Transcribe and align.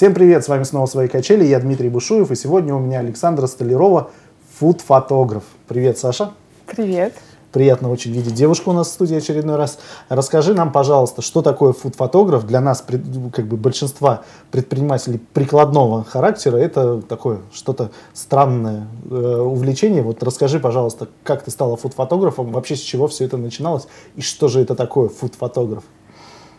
Всем 0.00 0.14
привет, 0.14 0.42
с 0.42 0.48
вами 0.48 0.62
снова 0.62 0.86
«Свои 0.86 1.08
качели», 1.08 1.44
я 1.44 1.60
Дмитрий 1.60 1.90
Бушуев, 1.90 2.30
и 2.30 2.34
сегодня 2.34 2.74
у 2.74 2.78
меня 2.78 3.00
Александра 3.00 3.46
Столярова, 3.46 4.10
фуд-фотограф. 4.58 5.42
Привет, 5.68 5.98
Саша. 5.98 6.32
Привет. 6.64 7.12
Приятно 7.52 7.90
очень 7.90 8.10
видеть 8.10 8.32
девушку 8.32 8.70
у 8.70 8.72
нас 8.72 8.88
в 8.88 8.92
студии 8.92 9.16
очередной 9.16 9.56
раз. 9.56 9.78
Расскажи 10.08 10.54
нам, 10.54 10.72
пожалуйста, 10.72 11.20
что 11.20 11.42
такое 11.42 11.74
фуд-фотограф 11.74 12.46
для 12.46 12.62
нас, 12.62 12.82
как 13.30 13.46
бы 13.46 13.58
большинства 13.58 14.22
предпринимателей 14.50 15.20
прикладного 15.34 16.02
характера, 16.02 16.56
это 16.56 17.02
такое 17.02 17.40
что-то 17.52 17.90
странное 18.14 18.86
э, 19.10 19.14
увлечение. 19.14 20.00
Вот 20.00 20.22
расскажи, 20.22 20.60
пожалуйста, 20.60 21.08
как 21.24 21.42
ты 21.44 21.50
стала 21.50 21.76
фуд-фотографом, 21.76 22.52
вообще 22.52 22.74
с 22.74 22.80
чего 22.80 23.06
все 23.06 23.26
это 23.26 23.36
начиналось 23.36 23.86
и 24.16 24.22
что 24.22 24.48
же 24.48 24.62
это 24.62 24.74
такое 24.74 25.10
фуд-фотограф? 25.10 25.84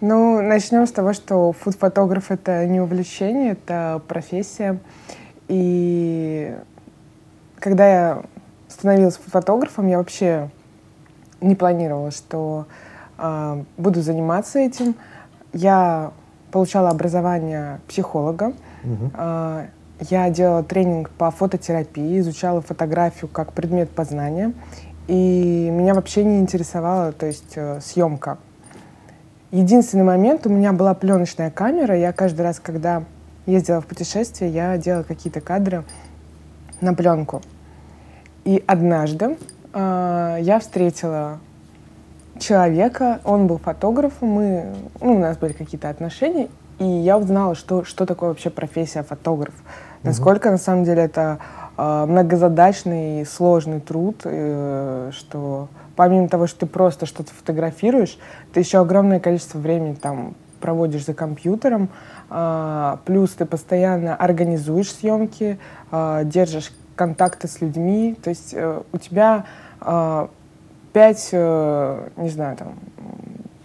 Ну, 0.01 0.41
начнем 0.41 0.87
с 0.87 0.91
того, 0.91 1.13
что 1.13 1.51
фуд-фотограф— 1.51 2.25
это 2.31 2.65
не 2.65 2.81
увлечение, 2.81 3.51
это 3.51 4.01
профессия. 4.07 4.79
И 5.47 6.55
когда 7.59 7.87
я 7.87 8.23
становилась 8.67 9.17
фотографом, 9.17 9.87
я 9.87 9.99
вообще 9.99 10.49
не 11.39 11.53
планировала, 11.53 12.09
что 12.09 12.65
э, 13.19 13.63
буду 13.77 14.01
заниматься 14.01 14.57
этим. 14.57 14.95
Я 15.53 16.11
получала 16.51 16.89
образование 16.89 17.79
психолога. 17.87 18.53
Угу. 18.83 19.11
Э, 19.13 19.67
я 20.09 20.31
делала 20.31 20.63
тренинг 20.63 21.11
по 21.11 21.29
фототерапии, 21.29 22.19
изучала 22.19 22.61
фотографию 22.61 23.29
как 23.29 23.53
предмет 23.53 23.91
познания. 23.91 24.53
И 25.07 25.69
меня 25.71 25.93
вообще 25.93 26.23
не 26.23 26.39
интересовала, 26.39 27.11
то 27.11 27.27
есть 27.27 27.53
э, 27.55 27.79
съемка. 27.81 28.39
Единственный 29.51 30.05
момент, 30.05 30.47
у 30.47 30.49
меня 30.49 30.71
была 30.71 30.93
пленочная 30.93 31.51
камера, 31.51 31.97
я 31.97 32.13
каждый 32.13 32.41
раз, 32.41 32.61
когда 32.61 33.03
ездила 33.45 33.81
в 33.81 33.85
путешествие, 33.85 34.49
я 34.49 34.77
делала 34.77 35.03
какие-то 35.03 35.41
кадры 35.41 35.83
на 36.79 36.93
пленку. 36.93 37.41
И 38.45 38.63
однажды 38.65 39.37
э, 39.73 40.37
я 40.39 40.59
встретила 40.61 41.39
человека, 42.39 43.19
он 43.25 43.47
был 43.47 43.57
фотографом, 43.57 44.29
мы, 44.29 44.73
ну, 45.01 45.15
у 45.15 45.19
нас 45.19 45.35
были 45.35 45.51
какие-то 45.51 45.89
отношения, 45.89 46.47
и 46.79 46.85
я 46.85 47.17
узнала, 47.17 47.53
что, 47.53 47.83
что 47.83 48.05
такое 48.05 48.29
вообще 48.29 48.49
профессия 48.49 49.03
фотограф. 49.03 49.53
Насколько, 50.03 50.49
на 50.49 50.57
самом 50.57 50.85
деле, 50.85 51.03
это 51.03 51.39
э, 51.77 52.05
многозадачный 52.07 53.21
и 53.21 53.25
сложный 53.25 53.81
труд, 53.81 54.21
э, 54.23 55.11
что 55.13 55.67
помимо 55.95 56.27
того, 56.27 56.47
что 56.47 56.61
ты 56.61 56.65
просто 56.65 57.05
что-то 57.05 57.31
фотографируешь, 57.33 58.17
ты 58.53 58.59
еще 58.59 58.79
огромное 58.79 59.19
количество 59.19 59.59
времени 59.59 59.93
там 59.93 60.35
проводишь 60.59 61.05
за 61.05 61.13
компьютером, 61.13 61.89
а, 62.29 62.99
плюс 63.05 63.31
ты 63.31 63.45
постоянно 63.45 64.15
организуешь 64.15 64.91
съемки, 64.91 65.59
а, 65.91 66.23
держишь 66.23 66.71
контакты 66.95 67.47
с 67.47 67.61
людьми, 67.61 68.15
то 68.21 68.29
есть 68.29 68.53
э, 68.53 68.81
у 68.91 68.97
тебя 68.99 69.45
а, 69.79 70.29
пять, 70.93 71.29
э, 71.31 72.09
не 72.17 72.29
знаю, 72.29 72.57
там, 72.57 72.75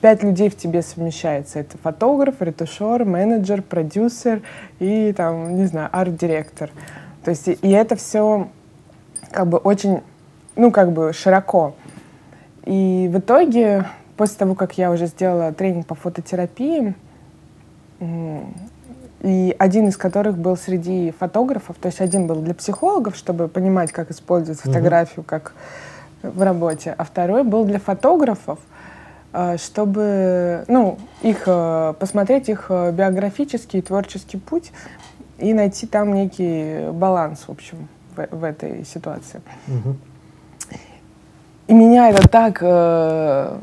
пять 0.01 0.23
людей 0.23 0.49
в 0.49 0.57
тебе 0.57 0.83
совмещается. 0.83 1.59
Это 1.59 1.77
фотограф, 1.79 2.37
ретушер, 2.41 3.05
менеджер, 3.05 3.63
продюсер 3.63 4.43
и, 4.79 5.13
там, 5.13 5.57
не 5.57 5.67
знаю, 5.67 5.89
арт-директор. 5.93 6.71
То 7.25 7.31
есть 7.31 7.49
и 7.49 7.71
это 7.71 7.97
все 7.97 8.49
как 9.33 9.49
бы 9.49 9.59
очень, 9.59 10.01
ну, 10.55 10.71
как 10.71 10.93
бы 10.93 11.13
широко. 11.13 11.75
И 12.67 13.09
в 13.13 13.19
итоге, 13.19 13.87
после 14.17 14.37
того, 14.39 14.55
как 14.55 14.77
я 14.77 14.91
уже 14.91 15.07
сделала 15.07 15.53
тренинг 15.53 15.87
по 15.87 15.95
фототерапии, 15.95 16.95
и 19.23 19.57
один 19.59 19.89
из 19.89 19.97
которых 19.97 20.37
был 20.37 20.57
среди 20.57 21.13
фотографов, 21.19 21.77
то 21.81 21.87
есть 21.87 22.01
один 22.01 22.27
был 22.27 22.43
для 22.43 22.55
психологов, 22.55 23.17
чтобы 23.17 23.49
понимать, 23.49 23.93
как 23.93 24.11
использовать 24.11 24.61
фотографию, 24.61 25.25
mm-hmm. 25.25 25.29
как 25.29 25.55
в 26.23 26.43
работе, 26.43 26.95
а 26.97 27.05
второй 27.05 27.43
был 27.43 27.65
для 27.65 27.79
фотографов, 27.79 28.59
э, 29.33 29.57
чтобы 29.59 30.65
ну, 30.69 30.99
их, 31.23 31.45
э, 31.47 31.95
посмотреть 31.99 32.49
их 32.49 32.67
э, 32.69 32.93
биографический 32.93 33.79
и 33.79 33.83
творческий 33.83 34.39
путь 34.39 34.73
и 35.39 35.55
найти 35.55 35.87
там 35.87 36.15
некий 36.15 36.91
баланс, 36.93 37.45
в 37.47 37.51
общем, 37.51 37.89
в, 38.17 38.29
в 38.31 38.45
этой 38.45 38.85
ситуации. 38.85 39.41
Mm-hmm. 39.67 39.95
И 41.69 41.75
меня 41.75 42.11
это 42.11 42.29
так 42.29 42.59
э, 42.61 43.59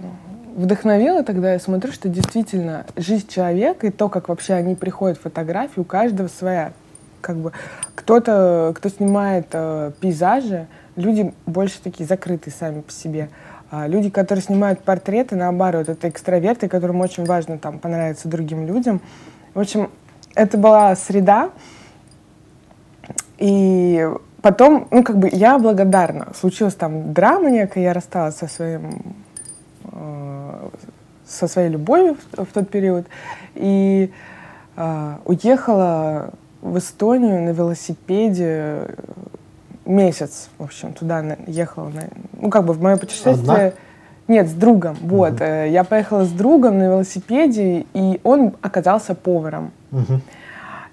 вдохновило 0.56 1.24
тогда, 1.24 1.54
я 1.54 1.60
смотрю, 1.60 1.94
что 1.94 2.10
действительно 2.10 2.86
жизнь 2.98 3.28
человека 3.30 3.88
и 3.88 3.92
то, 3.92 4.10
как 4.10 4.28
вообще 4.28 4.56
они 4.56 4.76
приходят 4.76 5.18
в 5.18 5.22
фотографии, 5.22 5.80
у 5.80 5.86
каждого 5.86 6.28
своя. 6.28 6.74
Как 7.22 7.38
бы 7.38 7.54
кто-то, 7.96 8.74
кто 8.76 8.90
снимает 8.90 9.48
э, 9.54 9.92
пейзажи, 10.02 10.68
люди 10.98 11.34
больше 11.46 11.82
такие 11.82 12.06
закрытые 12.06 12.54
сами 12.54 12.82
по 12.82 12.92
себе. 12.92 13.30
А 13.72 13.88
люди, 13.88 14.10
которые 14.10 14.44
снимают 14.44 14.82
портреты, 14.82 15.38
наоборот, 15.38 15.88
это 15.88 16.10
экстраверты, 16.10 16.68
которым 16.68 17.00
очень 17.00 17.24
важно 17.26 17.58
там 17.58 17.80
понравиться 17.80 18.28
другим 18.28 18.68
людям. 18.68 19.02
В 19.54 19.60
общем, 19.62 19.90
это 20.36 20.58
была 20.58 20.96
среда, 20.98 21.52
и 23.38 24.08
потом, 24.44 24.88
ну, 24.92 25.04
как 25.04 25.18
бы 25.18 25.30
я 25.32 25.58
благодарна. 25.58 26.28
Случилась 26.40 26.76
там 26.76 27.14
драма 27.14 27.50
некая, 27.50 27.86
я 27.86 27.94
рассталась 27.94 28.36
со 28.36 28.48
своим 28.48 29.16
э, 29.92 30.70
со 31.26 31.48
своей 31.48 31.70
любовью 31.70 32.16
в, 32.16 32.44
в 32.44 32.54
тот 32.54 32.70
период 32.70 33.08
и 33.56 34.12
э, 34.76 35.16
уехала 35.26 36.32
в 36.62 36.78
Эстонию 36.78 37.42
на 37.42 37.50
велосипеде 37.50 38.96
месяц, 39.86 40.50
в 40.58 40.64
общем, 40.64 40.94
туда 40.94 41.22
на, 41.22 41.38
ехала. 41.48 41.90
На, 41.90 42.04
ну, 42.34 42.50
как 42.50 42.66
бы 42.66 42.74
в 42.74 42.82
мое 42.82 42.98
путешествие... 42.98 43.34
Одна? 43.34 43.72
Нет, 44.28 44.48
с 44.48 44.54
другом. 44.54 44.98
Угу. 45.02 45.16
Вот. 45.16 45.42
Э, 45.42 45.70
я 45.70 45.86
поехала 45.86 46.26
с 46.26 46.32
другом 46.32 46.80
на 46.80 46.84
велосипеде, 46.84 47.86
и 47.94 48.20
он 48.24 48.54
оказался 48.62 49.16
поваром. 49.16 49.72
Угу. 49.92 50.20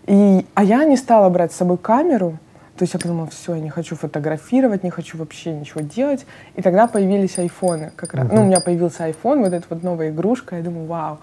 И, 0.06 0.46
а 0.54 0.64
я 0.64 0.84
не 0.84 0.96
стала 0.96 1.28
брать 1.28 1.52
с 1.52 1.56
собой 1.56 1.78
камеру, 1.78 2.38
то 2.80 2.84
есть 2.84 2.94
я 2.94 2.98
подумала, 2.98 3.26
все, 3.26 3.56
я 3.56 3.60
не 3.60 3.68
хочу 3.68 3.94
фотографировать, 3.94 4.84
не 4.84 4.88
хочу 4.88 5.18
вообще 5.18 5.52
ничего 5.52 5.82
делать. 5.82 6.24
И 6.54 6.62
тогда 6.62 6.86
появились 6.86 7.36
айфоны. 7.38 7.92
Как 7.94 8.14
раз. 8.14 8.26
Uh-huh. 8.26 8.34
Ну, 8.34 8.40
у 8.40 8.44
меня 8.46 8.60
появился 8.60 9.04
айфон, 9.04 9.42
вот 9.42 9.52
эта 9.52 9.66
вот 9.68 9.82
новая 9.82 10.08
игрушка. 10.08 10.56
Я 10.56 10.62
думаю, 10.62 10.86
вау. 10.86 11.18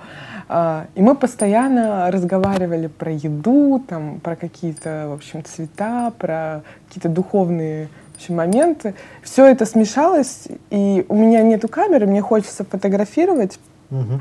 А, 0.50 0.85
и 0.94 1.01
мы 1.01 1.16
постоянно 1.16 2.12
разговаривали 2.12 2.85
про 2.85 3.12
еду, 3.12 3.84
там, 3.90 4.19
про 4.19 4.35
какие-то, 4.35 5.07
в 5.09 5.13
общем, 5.13 5.44
цвета, 5.44 6.13
про 6.19 6.62
какие-то 6.88 7.09
духовные 7.09 7.90
в 8.13 8.17
общем, 8.17 8.35
моменты. 8.35 8.94
Все 9.23 9.47
это 9.47 9.66
смешалось, 9.66 10.47
и 10.69 11.07
у 11.09 11.16
меня 11.16 11.41
нету 11.41 11.67
камеры, 11.67 12.06
мне 12.06 12.22
хочется 12.22 12.66
фотографировать. 12.66 13.57
Uh-huh. 13.90 14.19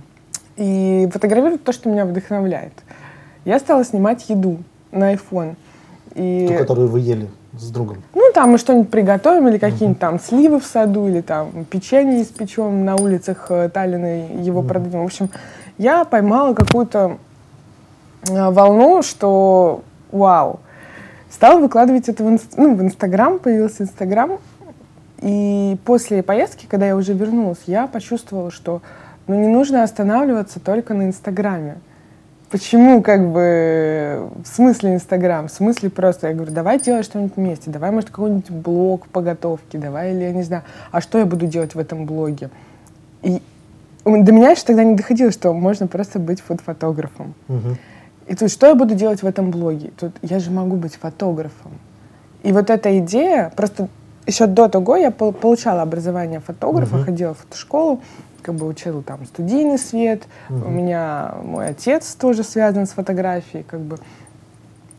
И 0.56 1.06
фотографировать 1.12 1.64
то, 1.64 1.72
что 1.72 1.90
меня 1.90 2.06
вдохновляет. 2.06 2.72
Я 3.44 3.58
стала 3.58 3.84
снимать 3.84 4.26
еду 4.30 4.56
на 4.90 5.12
iPhone. 5.12 5.56
И... 6.16 6.48
Ту, 6.48 6.54
которую 6.54 6.88
вы 6.88 7.00
ели 7.00 7.28
с 7.52 7.70
другом? 7.70 7.98
Ну, 8.14 8.32
там 8.32 8.50
мы 8.50 8.58
что-нибудь 8.58 8.90
приготовим, 8.90 9.48
или 9.48 9.58
какие-нибудь 9.58 9.98
uh-huh. 9.98 10.00
там 10.00 10.18
сливы 10.20 10.60
в 10.60 10.64
саду, 10.64 11.06
или 11.06 11.20
там 11.20 11.66
печенье 11.66 12.22
испечем 12.22 12.86
на 12.86 12.96
улицах 12.96 13.46
э, 13.50 13.68
Таллина, 13.68 14.26
его 14.42 14.62
uh-huh. 14.62 14.66
продадим. 14.66 15.02
В 15.02 15.04
общем, 15.04 15.28
я 15.76 16.06
поймала 16.06 16.54
какую-то 16.54 17.18
э, 18.28 18.50
волну, 18.50 19.02
что 19.02 19.82
вау. 20.10 20.60
Стала 21.30 21.60
выкладывать 21.60 22.08
это 22.08 22.24
в, 22.24 22.28
инст... 22.28 22.56
ну, 22.56 22.74
в 22.74 22.82
Инстаграм, 22.82 23.38
появился 23.38 23.82
Инстаграм. 23.82 24.38
И 25.20 25.76
после 25.84 26.22
поездки, 26.22 26.66
когда 26.66 26.86
я 26.86 26.96
уже 26.96 27.12
вернулась, 27.12 27.60
я 27.66 27.86
почувствовала, 27.86 28.50
что 28.50 28.80
ну, 29.26 29.34
не 29.34 29.48
нужно 29.48 29.82
останавливаться 29.82 30.60
только 30.60 30.94
на 30.94 31.04
Инстаграме. 31.04 31.76
Почему, 32.50 33.02
как 33.02 33.32
бы, 33.32 34.28
в 34.44 34.46
смысле 34.46 34.94
Инстаграм, 34.94 35.48
в 35.48 35.50
смысле 35.50 35.90
просто, 35.90 36.28
я 36.28 36.34
говорю, 36.34 36.52
давай 36.52 36.80
делать 36.80 37.04
что-нибудь 37.04 37.36
вместе, 37.36 37.70
давай, 37.70 37.90
может, 37.90 38.10
какой-нибудь 38.10 38.50
блог 38.50 39.08
по 39.08 39.20
готовке, 39.20 39.78
давай, 39.78 40.12
или 40.14 40.22
я 40.22 40.32
не 40.32 40.42
знаю, 40.42 40.62
а 40.92 41.00
что 41.00 41.18
я 41.18 41.26
буду 41.26 41.46
делать 41.46 41.74
в 41.74 41.78
этом 41.78 42.06
блоге? 42.06 42.50
И 43.22 43.42
до 44.04 44.32
меня 44.32 44.50
еще 44.50 44.62
тогда 44.62 44.84
не 44.84 44.94
доходило, 44.94 45.32
что 45.32 45.52
можно 45.52 45.88
просто 45.88 46.20
быть 46.20 46.40
фотографом. 46.40 47.34
Угу. 47.48 47.76
И 48.28 48.34
тут, 48.36 48.50
что 48.52 48.68
я 48.68 48.76
буду 48.76 48.94
делать 48.94 49.22
в 49.22 49.26
этом 49.26 49.50
блоге? 49.50 49.90
Тут 49.98 50.12
я 50.22 50.38
же 50.38 50.52
могу 50.52 50.76
быть 50.76 50.94
фотографом. 50.94 51.72
И 52.44 52.52
вот 52.52 52.70
эта 52.70 52.96
идея, 53.00 53.52
просто 53.56 53.88
еще 54.24 54.46
до 54.46 54.68
того 54.68 54.96
я 54.96 55.10
получала 55.10 55.82
образование 55.82 56.38
фотографа, 56.38 56.96
угу. 56.96 57.04
ходила 57.04 57.34
в 57.34 57.38
фотошколу, 57.38 58.00
как 58.46 58.54
бы 58.54 58.68
учил 58.68 59.02
там 59.02 59.26
студийный 59.26 59.76
свет. 59.76 60.22
Угу. 60.48 60.66
У 60.66 60.70
меня 60.70 61.34
мой 61.42 61.66
отец 61.66 62.14
тоже 62.14 62.44
связан 62.44 62.86
с 62.86 62.90
фотографией, 62.90 63.64
как 63.64 63.80
бы. 63.80 63.98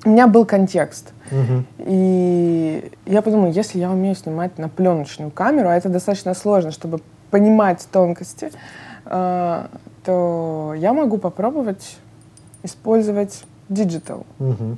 У 0.03 0.09
меня 0.09 0.27
был 0.27 0.45
контекст. 0.45 1.13
Угу. 1.31 1.63
И 1.79 2.91
я 3.05 3.21
подумала, 3.21 3.49
если 3.49 3.79
я 3.79 3.89
умею 3.89 4.15
снимать 4.15 4.57
на 4.57 4.67
пленочную 4.67 5.31
камеру, 5.31 5.69
а 5.69 5.75
это 5.75 5.87
достаточно 5.87 6.33
сложно, 6.33 6.71
чтобы 6.71 6.99
понимать 7.31 7.87
тонкости, 7.91 8.51
э, 9.05 9.67
то 10.03 10.73
я 10.77 10.93
могу 10.93 11.17
попробовать 11.17 11.97
использовать 12.63 13.43
digital. 13.69 14.25
Угу. 14.39 14.77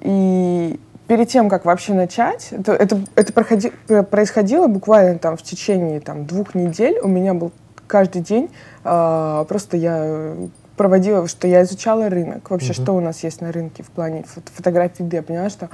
И 0.00 0.80
перед 1.06 1.28
тем, 1.28 1.48
как 1.48 1.64
вообще 1.64 1.94
начать, 1.94 2.48
это, 2.50 2.72
это, 2.72 3.00
это 3.14 3.32
проходи, 3.32 3.72
происходило 4.10 4.66
буквально 4.66 5.18
там 5.18 5.36
в 5.36 5.42
течение 5.42 6.00
там, 6.00 6.26
двух 6.26 6.54
недель. 6.54 6.98
У 7.02 7.08
меня 7.08 7.34
был 7.34 7.52
каждый 7.86 8.22
день, 8.22 8.50
э, 8.84 9.44
просто 9.48 9.76
я 9.76 10.34
проводила, 10.76 11.26
что 11.26 11.48
я 11.48 11.62
изучала 11.62 12.10
рынок, 12.10 12.50
вообще, 12.50 12.72
uh-huh. 12.72 12.82
что 12.82 12.94
у 12.94 13.00
нас 13.00 13.22
есть 13.22 13.40
на 13.40 13.50
рынке 13.50 13.82
в 13.82 13.90
плане 13.90 14.24
фото- 14.24 14.52
фотографий 14.52 15.04
3D. 15.04 15.16
Я 15.16 15.22
поняла, 15.22 15.48
что 15.48 15.70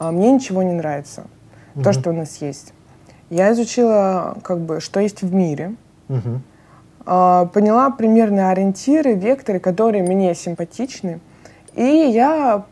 э, 0.00 0.10
мне 0.10 0.32
ничего 0.32 0.62
не 0.62 0.72
нравится, 0.72 1.24
uh-huh. 1.74 1.82
то, 1.82 1.92
что 1.92 2.10
у 2.10 2.12
нас 2.12 2.36
есть. 2.38 2.72
Я 3.28 3.52
изучила, 3.52 4.38
как 4.42 4.60
бы, 4.60 4.80
что 4.80 5.00
есть 5.00 5.22
в 5.22 5.34
мире. 5.34 5.74
Uh-huh. 6.08 6.38
Э, 7.06 7.46
поняла 7.52 7.90
примерно 7.90 8.50
ориентиры, 8.50 9.14
векторы, 9.14 9.58
которые 9.58 10.02
мне 10.02 10.34
симпатичны. 10.34 11.20
И 11.74 11.82
я 11.82 12.64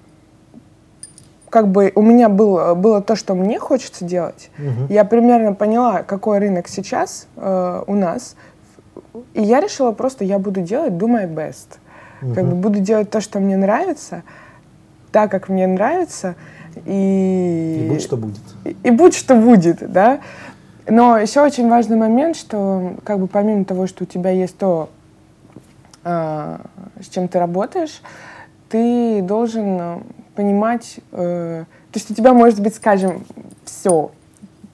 как 1.54 1.68
бы 1.68 1.92
у 1.94 2.02
меня 2.02 2.28
был, 2.28 2.74
было 2.74 3.00
то, 3.00 3.14
что 3.14 3.36
мне 3.36 3.60
хочется 3.60 4.04
делать. 4.04 4.50
Угу. 4.58 4.92
Я 4.92 5.04
примерно 5.04 5.54
поняла, 5.54 6.02
какой 6.02 6.40
рынок 6.40 6.66
сейчас 6.66 7.28
э, 7.36 7.84
у 7.86 7.94
нас. 7.94 8.34
И 9.34 9.42
я 9.44 9.60
решила 9.60 9.92
просто, 9.92 10.24
я 10.24 10.40
буду 10.40 10.62
делать 10.62 10.94
do 10.94 11.06
my 11.06 11.32
best. 11.32 11.78
Угу. 12.22 12.34
Как 12.34 12.44
бы 12.44 12.56
буду 12.56 12.80
делать 12.80 13.08
то, 13.08 13.20
что 13.20 13.38
мне 13.38 13.56
нравится, 13.56 14.24
так, 15.12 15.30
как 15.30 15.48
мне 15.48 15.68
нравится. 15.68 16.34
И, 16.86 17.82
и 17.84 17.88
будь 17.88 18.02
что 18.02 18.16
будет. 18.16 18.42
И, 18.64 18.76
и 18.82 18.90
будь 18.90 19.14
что 19.14 19.36
будет, 19.36 19.92
да. 19.92 20.18
Но 20.88 21.18
еще 21.18 21.40
очень 21.40 21.68
важный 21.68 21.96
момент, 21.96 22.34
что 22.34 22.94
как 23.04 23.20
бы 23.20 23.28
помимо 23.28 23.64
того, 23.64 23.86
что 23.86 24.02
у 24.02 24.06
тебя 24.08 24.30
есть 24.30 24.58
то, 24.58 24.90
э, 26.02 26.58
с 27.00 27.08
чем 27.10 27.28
ты 27.28 27.38
работаешь, 27.38 28.02
ты 28.70 29.22
должен 29.22 30.02
понимать, 30.34 30.96
э, 31.12 31.64
то 31.92 31.98
есть 31.98 32.10
у 32.10 32.14
тебя 32.14 32.32
может 32.32 32.60
быть, 32.60 32.74
скажем, 32.74 33.24
все, 33.64 34.10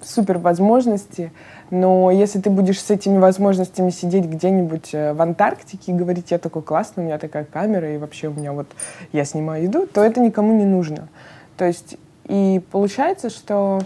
супер 0.02 0.38
возможности, 0.38 1.32
но 1.70 2.10
если 2.10 2.40
ты 2.40 2.50
будешь 2.50 2.80
с 2.80 2.90
этими 2.90 3.18
возможностями 3.18 3.90
сидеть 3.90 4.24
где-нибудь 4.24 4.90
э, 4.92 5.12
в 5.12 5.22
Антарктике 5.22 5.92
и 5.92 5.94
говорить, 5.94 6.30
я 6.30 6.38
такой 6.38 6.62
классный, 6.62 7.04
у 7.04 7.06
меня 7.06 7.18
такая 7.18 7.44
камера, 7.44 7.94
и 7.94 7.98
вообще 7.98 8.28
у 8.28 8.32
меня 8.32 8.52
вот, 8.52 8.66
я 9.12 9.24
снимаю 9.24 9.64
еду, 9.64 9.86
то 9.86 10.02
это 10.02 10.20
никому 10.20 10.56
не 10.56 10.64
нужно. 10.64 11.08
То 11.56 11.64
есть, 11.64 11.96
и 12.26 12.60
получается, 12.70 13.30
что 13.30 13.80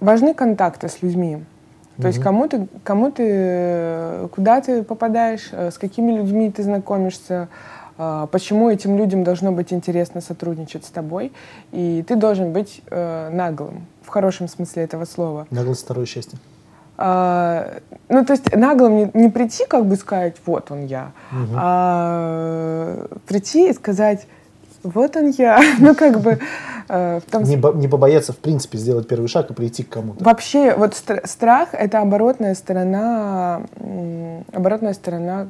важны 0.00 0.34
контакты 0.34 0.88
с 0.88 1.02
людьми. 1.02 1.44
То 2.00 2.06
есть 2.06 2.18
кому 2.18 2.48
ты, 2.48 2.66
кому 2.82 3.10
ты, 3.10 3.24
э, 3.28 4.28
куда 4.34 4.62
ты 4.62 4.82
попадаешь, 4.82 5.50
э, 5.52 5.70
с 5.70 5.76
какими 5.76 6.12
людьми 6.12 6.50
ты 6.50 6.62
знакомишься, 6.62 7.48
почему 8.30 8.70
этим 8.70 8.96
людям 8.96 9.24
должно 9.24 9.52
быть 9.52 9.72
интересно 9.72 10.20
сотрудничать 10.20 10.84
с 10.84 10.88
тобой, 10.88 11.32
и 11.72 12.02
ты 12.06 12.16
должен 12.16 12.52
быть 12.52 12.82
э, 12.90 13.30
наглым, 13.30 13.86
в 14.02 14.08
хорошем 14.08 14.48
смысле 14.48 14.84
этого 14.84 15.04
слова. 15.04 15.46
Наглость 15.50 15.82
второе 15.82 16.06
счастье. 16.06 16.38
А, 16.96 17.80
ну, 18.08 18.24
то 18.24 18.32
есть 18.32 18.54
наглым 18.54 18.96
не, 18.96 19.10
не 19.14 19.30
прийти, 19.30 19.64
как 19.66 19.86
бы 19.86 19.96
сказать, 19.96 20.36
вот 20.46 20.70
он 20.70 20.84
я, 20.84 21.12
угу. 21.30 21.52
а 21.56 23.06
прийти 23.26 23.70
и 23.70 23.72
сказать, 23.72 24.26
вот 24.82 25.16
он 25.16 25.30
я. 25.30 25.60
ну, 25.78 25.94
как 25.94 26.20
бы... 26.20 26.38
Э, 26.88 27.20
в 27.20 27.30
том... 27.30 27.42
не, 27.42 27.56
не 27.56 27.88
побояться, 27.88 28.32
в 28.32 28.38
принципе, 28.38 28.78
сделать 28.78 29.08
первый 29.08 29.28
шаг 29.28 29.50
и 29.50 29.54
прийти 29.54 29.82
к 29.82 29.90
кому-то. 29.90 30.24
Вообще, 30.24 30.74
вот 30.74 30.94
страх— 31.24 31.68
это 31.72 32.00
оборотная 32.00 32.54
сторона, 32.54 33.62
оборотная 34.52 34.94
сторона 34.94 35.48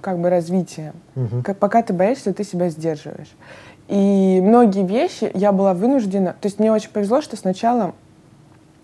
как 0.00 0.18
бы 0.18 0.30
развития. 0.30 0.92
Угу. 1.16 1.42
Как, 1.44 1.58
пока 1.58 1.82
ты 1.82 1.92
боишься, 1.92 2.32
ты 2.32 2.44
себя 2.44 2.70
сдерживаешь. 2.70 3.34
И 3.88 4.40
многие 4.42 4.86
вещи 4.86 5.30
я 5.34 5.52
была 5.52 5.74
вынуждена... 5.74 6.36
То 6.40 6.46
есть 6.46 6.58
мне 6.58 6.72
очень 6.72 6.90
повезло, 6.90 7.20
что 7.20 7.36
сначала 7.36 7.94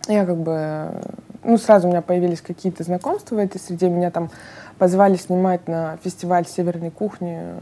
я 0.09 0.27
как 0.27 0.37
бы... 0.37 0.91
Ну, 1.45 1.59
сразу 1.59 1.87
у 1.87 1.91
меня 1.91 2.03
появились 2.03 2.41
какие-то 2.41 2.83
знакомства 2.83 3.37
в 3.37 3.39
этой 3.39 3.61
среде. 3.61 3.89
Меня 3.89 4.11
там 4.11 4.31
позвали 4.79 5.17
снимать 5.17 5.69
на 5.69 5.97
фестиваль 6.03 6.47
северной 6.47 6.91
кухни 6.91 7.39
э, 7.41 7.57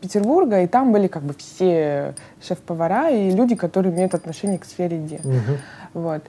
Петербурга, 0.00 0.62
и 0.62 0.68
там 0.68 0.92
были 0.92 1.08
как 1.08 1.24
бы 1.24 1.34
все 1.36 2.14
шеф-повара 2.40 3.10
и 3.10 3.30
люди, 3.30 3.56
которые 3.56 3.92
имеют 3.92 4.14
отношение 4.14 4.58
к 4.58 4.64
сфере 4.64 4.96
еды. 4.98 5.20
Угу. 5.24 6.02
Вот. 6.02 6.22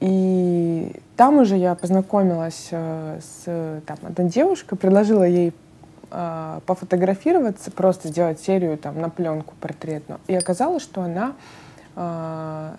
И 0.00 0.92
там 1.16 1.38
уже 1.38 1.56
я 1.56 1.74
познакомилась 1.74 2.68
э, 2.70 3.18
с 3.20 3.82
там, 3.86 3.98
одной 4.02 4.28
девушкой, 4.28 4.76
предложила 4.76 5.24
ей 5.24 5.52
э, 6.10 6.60
пофотографироваться, 6.64 7.70
просто 7.70 8.08
сделать 8.08 8.40
серию 8.40 8.78
там 8.78 8.98
на 8.98 9.10
пленку 9.10 9.54
портретную. 9.60 10.18
И 10.26 10.34
оказалось, 10.34 10.82
что 10.82 11.02
она, 11.02 11.34
э, 11.96 12.70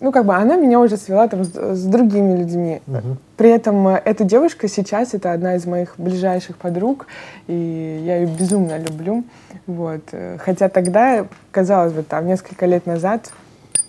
ну 0.00 0.12
как 0.12 0.26
бы 0.26 0.34
она 0.34 0.56
меня 0.56 0.78
уже 0.78 0.98
свела 0.98 1.26
там 1.26 1.44
с, 1.44 1.54
с 1.54 1.84
другими 1.86 2.36
людьми. 2.36 2.82
Угу. 2.86 3.16
При 3.38 3.48
этом 3.48 3.88
э, 3.88 4.02
эта 4.04 4.24
девушка 4.24 4.68
сейчас 4.68 5.14
это 5.14 5.32
одна 5.32 5.56
из 5.56 5.64
моих 5.64 5.94
ближайших 5.96 6.58
подруг, 6.58 7.06
и 7.46 8.02
я 8.04 8.18
ее 8.18 8.26
безумно 8.26 8.76
люблю. 8.76 9.24
Вот. 9.66 10.02
Хотя 10.44 10.68
тогда, 10.68 11.24
казалось 11.50 11.94
бы, 11.94 12.02
там 12.02 12.26
несколько 12.26 12.66
лет 12.66 12.84
назад 12.84 13.32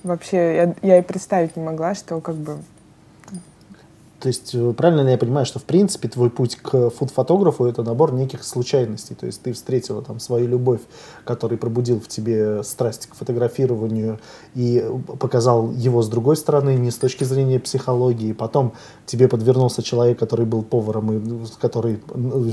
вообще 0.04 0.56
я, 0.56 0.76
я 0.82 0.98
и 1.00 1.02
представить 1.02 1.56
не 1.56 1.64
могла, 1.64 1.96
что 1.96 2.20
как 2.22 2.36
бы 2.36 2.60
то 4.24 4.28
есть 4.28 4.56
э, 4.56 4.72
правильно 4.72 5.02
ли 5.02 5.12
я 5.12 5.18
понимаю, 5.18 5.46
что 5.46 5.60
в 5.60 5.66
принципе 5.66 6.08
твой 6.08 6.30
путь 6.30 6.56
к 6.56 6.90
фуд-фотографу 6.92 7.66
это 7.66 7.84
набор 7.84 8.14
неких 8.14 8.46
случайностей. 8.46 9.16
То 9.16 9.26
есть 9.26 9.42
ты 9.42 9.52
встретила 9.52 10.02
там 10.02 10.22
свою 10.22 10.48
любовь, 10.48 10.80
который 11.26 11.58
пробудил 11.58 12.00
в 12.00 12.08
тебе 12.08 12.64
страсть 12.64 13.08
к 13.08 13.16
фотографированию 13.16 14.22
и 14.56 14.82
показал 15.20 15.74
его 15.74 16.02
с 16.02 16.08
другой 16.08 16.38
стороны, 16.38 16.76
не 16.76 16.90
с 16.90 16.96
точки 16.96 17.26
зрения 17.26 17.60
психологии. 17.60 18.32
Потом 18.32 18.72
тебе 19.06 19.28
подвернулся 19.28 19.84
человек, 19.84 20.20
который 20.20 20.46
был 20.46 20.62
поваром 20.62 21.12
и 21.12 21.46
который 21.60 22.00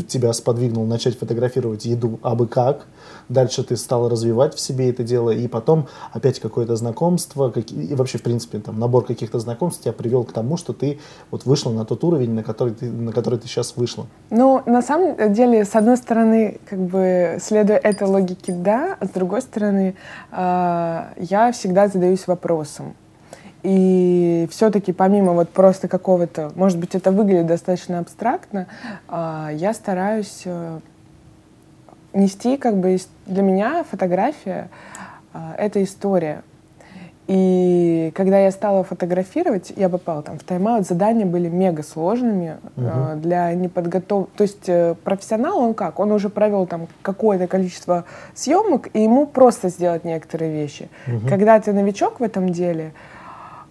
тебя 0.09 0.33
сподвигнул 0.33 0.87
начать 0.87 1.17
фотографировать 1.17 1.85
еду 1.85 2.19
абы 2.23 2.49
как. 2.49 2.87
Дальше 3.29 3.63
ты 3.63 3.77
стала 3.77 4.11
развивать 4.11 4.57
в 4.57 4.61
себе 4.61 4.91
это 4.91 5.05
дело, 5.05 5.31
и 5.31 5.47
потом 5.47 5.87
опять 6.11 6.41
какое-то 6.41 6.75
знакомство, 6.75 7.53
и 7.57 7.95
вообще, 7.95 8.19
в 8.19 8.23
принципе, 8.23 8.59
там, 8.59 8.81
набор 8.81 9.05
каких-то 9.05 9.39
знакомств 9.39 9.83
тебя 9.85 9.93
привел 9.93 10.25
к 10.25 10.33
тому, 10.33 10.57
что 10.57 10.73
ты 10.73 10.99
вот 11.31 11.45
вышла 11.45 11.60
вышла 11.61 11.73
на 11.73 11.85
тот 11.85 12.05
уровень, 12.05 12.35
на 12.35 12.43
который 12.43 12.75
ты, 12.75 12.91
на 12.91 13.13
который 13.13 13.39
ты 13.39 13.47
сейчас 13.47 13.77
вышла? 13.77 14.07
Ну, 14.31 14.63
на 14.67 14.83
самом 14.83 15.33
деле, 15.33 15.65
с 15.65 15.75
одной 15.75 15.97
стороны, 15.97 16.59
как 16.69 16.79
бы 16.79 17.39
следуя 17.41 17.77
этой 17.77 18.09
логике, 18.09 18.53
да, 18.53 18.97
а 18.99 19.07
с 19.07 19.11
другой 19.11 19.43
стороны, 19.43 19.95
э, 20.33 21.03
я 21.19 21.53
всегда 21.53 21.89
задаюсь 21.89 22.27
вопросом. 22.27 22.95
И 23.63 24.49
все-таки 24.51 24.93
помимо 24.93 25.33
вот 25.33 25.51
просто 25.51 25.87
какого-то, 25.87 26.51
может 26.55 26.79
быть, 26.79 26.95
это 26.95 27.11
выглядит 27.11 27.47
достаточно 27.47 27.99
абстрактно, 27.99 28.67
э, 29.09 29.51
я 29.55 29.75
стараюсь 29.75 30.43
э, 30.47 30.81
нести 32.15 32.57
как 32.57 32.77
бы 32.77 32.99
для 33.27 33.43
меня 33.43 33.85
фотография 33.85 34.71
э, 35.35 35.39
это 35.59 35.83
история. 35.83 36.43
И 37.31 38.11
когда 38.17 38.41
я 38.41 38.51
стала 38.51 38.83
фотографировать, 38.83 39.73
я 39.77 39.89
попала 39.89 40.21
там 40.21 40.37
в 40.37 40.43
тайм-аут, 40.43 40.85
задания 40.85 41.25
были 41.25 41.49
мега 41.49 41.85
сложными 41.85 42.57
угу. 42.77 42.85
э, 42.85 43.17
для 43.19 43.55
неподготов... 43.55 44.27
То 44.37 44.43
есть 44.43 44.69
э, 44.69 44.97
профессионал, 45.05 45.61
он 45.61 45.75
как? 45.75 46.01
Он 46.01 46.11
уже 46.11 46.29
провел 46.29 46.67
там 46.67 46.89
какое-то 47.03 47.47
количество 47.47 48.05
съемок, 48.35 48.89
и 48.95 49.05
ему 49.05 49.29
просто 49.29 49.69
сделать 49.69 50.05
некоторые 50.05 50.51
вещи. 50.51 50.89
Угу. 51.07 51.29
Когда 51.29 51.61
ты 51.61 51.73
новичок 51.73 52.19
в 52.19 52.25
этом 52.25 52.49
деле, 52.49 52.87
э, 52.87 52.91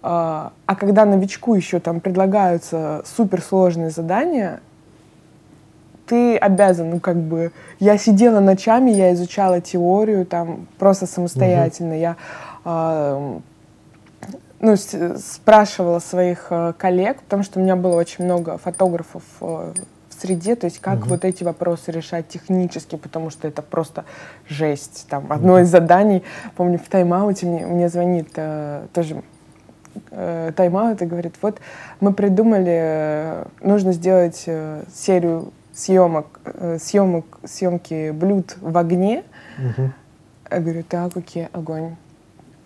а 0.04 0.52
когда 0.78 1.04
новичку 1.04 1.54
еще 1.54 1.80
там 1.80 2.00
предлагаются 2.00 3.02
суперсложные 3.04 3.90
задания, 3.90 4.60
ты 6.06 6.38
обязан, 6.38 6.88
ну 6.88 6.98
как 6.98 7.16
бы, 7.18 7.52
я 7.78 7.98
сидела 7.98 8.40
ночами, 8.40 8.90
я 8.90 9.12
изучала 9.12 9.60
теорию 9.60 10.24
там 10.24 10.66
просто 10.78 11.04
самостоятельно, 11.04 11.92
угу. 11.92 12.00
я 12.00 12.16
э, 12.64 13.40
ну, 14.60 14.76
спрашивала 14.76 15.98
своих 15.98 16.46
э, 16.50 16.74
коллег, 16.76 17.22
потому 17.22 17.42
что 17.42 17.58
у 17.58 17.62
меня 17.62 17.76
было 17.76 17.96
очень 17.96 18.24
много 18.24 18.58
фотографов 18.58 19.22
э, 19.40 19.72
в 20.08 20.20
среде, 20.20 20.54
то 20.54 20.66
есть 20.66 20.80
как 20.80 21.00
угу. 21.00 21.10
вот 21.10 21.24
эти 21.24 21.44
вопросы 21.44 21.90
решать 21.90 22.28
технически, 22.28 22.96
потому 22.96 23.30
что 23.30 23.48
это 23.48 23.62
просто 23.62 24.04
жесть. 24.48 25.06
Там 25.08 25.32
одно 25.32 25.58
из 25.60 25.68
заданий, 25.68 26.22
помню, 26.56 26.78
в 26.78 26.88
тайм-ауте 26.88 27.46
мне, 27.46 27.66
мне 27.66 27.88
звонит 27.88 28.28
э, 28.36 28.86
тоже 28.92 29.22
э, 30.10 30.52
тайм-аут 30.54 31.00
и 31.00 31.06
говорит, 31.06 31.34
вот 31.40 31.58
мы 32.00 32.12
придумали, 32.12 32.66
э, 32.66 33.44
нужно 33.62 33.92
сделать 33.92 34.44
э, 34.46 34.84
серию 34.92 35.52
съемок, 35.72 36.40
э, 36.44 36.78
съемок, 36.78 37.38
съемки 37.44 38.10
блюд 38.10 38.56
в 38.60 38.76
огне. 38.76 39.24
Угу. 39.58 39.90
Я 40.50 40.58
говорю, 40.58 40.82
так, 40.82 41.16
окей, 41.16 41.48
огонь. 41.52 41.96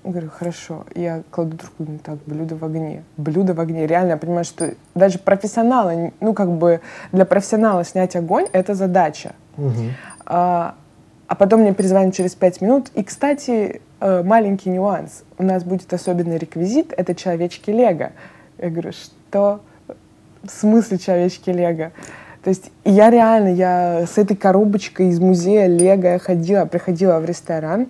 Говорю, 0.05 0.29
хорошо. 0.29 0.85
Я 0.95 1.23
кладу 1.31 1.57
трубку, 1.57 1.85
ну 1.89 1.99
так, 1.99 2.19
блюдо 2.27 2.57
в 2.57 2.65
огне. 2.65 3.05
Блюдо 3.17 3.55
в 3.55 3.61
огне. 3.61 3.87
Реально, 3.87 4.11
я 4.11 4.17
понимаю, 4.19 4.45
что 4.45 4.75
даже 4.95 5.19
профессионалы, 5.19 6.13
ну 6.21 6.35
как 6.35 6.51
бы 6.51 6.81
для 7.13 7.25
профессионала 7.25 7.85
снять 7.85 8.15
огонь— 8.15 8.47
это 8.53 8.75
задача. 8.75 9.33
А, 10.27 10.75
а 11.27 11.35
потом 11.35 11.63
мне 11.63 11.73
перезвонят 11.73 12.15
через 12.15 12.35
пять 12.35 12.61
минут. 12.61 12.91
И, 12.95 13.03
кстати, 13.03 13.81
э, 14.01 14.23
маленький 14.23 14.69
нюанс. 14.69 15.25
У 15.39 15.43
нас 15.43 15.65
будет 15.65 15.93
особенный 15.93 16.37
реквизит. 16.37 16.93
Это 16.95 17.15
человечки 17.15 17.71
Лего. 17.71 18.13
Я 18.59 18.71
говорю, 18.71 18.93
что? 18.93 19.61
В 20.43 20.51
смысле 20.51 20.99
человечки 20.99 21.49
Лего? 21.49 21.93
То 22.43 22.51
есть 22.51 22.71
я 22.85 23.09
реально, 23.09 23.49
я 23.49 24.05
с 24.07 24.19
этой 24.19 24.37
коробочкой 24.37 25.09
из 25.09 25.19
музея 25.19 25.67
Лего 25.67 26.19
ходила, 26.19 26.67
приходила 26.67 27.19
в 27.21 27.25
ресторан. 27.25 27.89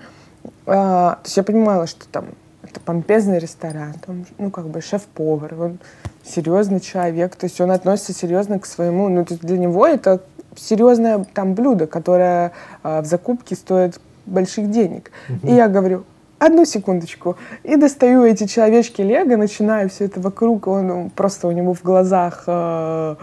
А, 0.67 1.17
то 1.17 1.21
есть 1.25 1.37
я 1.37 1.43
понимала, 1.43 1.87
что 1.87 2.07
там 2.09 2.27
это 2.63 2.81
помпезный 2.81 3.39
ресторан, 3.39 3.95
там, 4.05 4.25
ну, 4.39 4.51
как 4.51 4.69
бы 4.69 4.81
шеф-повар, 4.81 5.55
он 5.61 5.79
серьезный 6.25 6.81
человек, 6.81 7.37
то 7.37 7.45
есть 7.45 7.61
он 7.61 7.71
относится 7.71 8.13
серьезно 8.13 8.59
к 8.59 8.67
своему, 8.67 9.09
ну, 9.09 9.25
то 9.25 9.35
есть 9.35 9.45
для 9.45 9.59
него 9.59 9.87
это 9.87 10.23
серьезное 10.57 11.25
там 11.35 11.55
блюдо, 11.55 11.87
которое 11.87 12.53
э, 12.83 13.01
в 13.03 13.05
закупке 13.05 13.55
стоит 13.55 14.01
больших 14.25 14.71
денег. 14.71 15.11
Угу. 15.29 15.49
И 15.49 15.55
я 15.55 15.69
говорю, 15.69 16.05
одну 16.39 16.65
секундочку, 16.65 17.37
и 17.63 17.77
достаю 17.77 18.25
эти 18.25 18.47
человечки 18.47 19.03
Лего, 19.03 19.37
начинаю 19.37 19.91
все 19.91 20.07
это 20.07 20.21
вокруг, 20.21 20.67
он 20.67 21.11
просто 21.11 21.49
у 21.49 21.53
него 21.53 21.75
в 21.75 21.83
глазах 21.83 22.45
э, 22.47 23.17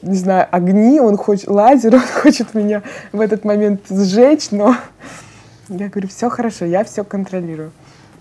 не 0.00 0.16
знаю, 0.16 0.46
огни, 0.50 1.00
он 1.00 1.16
хочет, 1.16 1.48
лазер, 1.48 1.94
он 1.96 2.22
хочет 2.22 2.54
меня 2.54 2.82
в 3.12 3.20
этот 3.20 3.44
момент 3.44 3.82
сжечь, 3.90 4.50
но 4.50 4.74
я 5.78 5.88
говорю, 5.88 6.08
все 6.08 6.28
хорошо, 6.28 6.64
я 6.64 6.84
все 6.84 7.04
контролирую. 7.04 7.72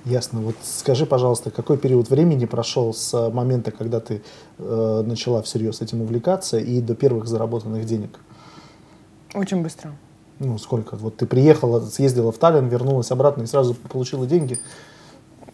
Ясно. 0.06 0.42
Вот 0.42 0.56
скажи, 0.64 1.06
пожалуйста, 1.06 1.52
какой 1.52 1.78
период 1.78 2.10
времени 2.10 2.46
прошел 2.46 2.94
с 2.94 3.30
момента, 3.30 3.72
когда 3.72 4.00
ты 4.00 4.24
э, 4.58 5.04
начала 5.06 5.44
всерьез 5.44 5.82
этим 5.82 6.02
увлекаться, 6.02 6.58
и 6.58 6.82
до 6.82 6.96
первых 6.96 7.28
заработанных 7.28 7.86
денег? 7.86 8.20
Очень 9.36 9.62
быстро. 9.62 9.92
Ну, 10.40 10.58
сколько? 10.58 10.96
Вот 10.96 11.18
ты 11.18 11.28
приехала, 11.28 11.80
съездила 11.82 12.32
в 12.32 12.38
Таллин, 12.40 12.68
вернулась 12.68 13.12
обратно 13.12 13.44
и 13.44 13.46
сразу 13.46 13.76
получила 13.76 14.26
деньги? 14.26 14.60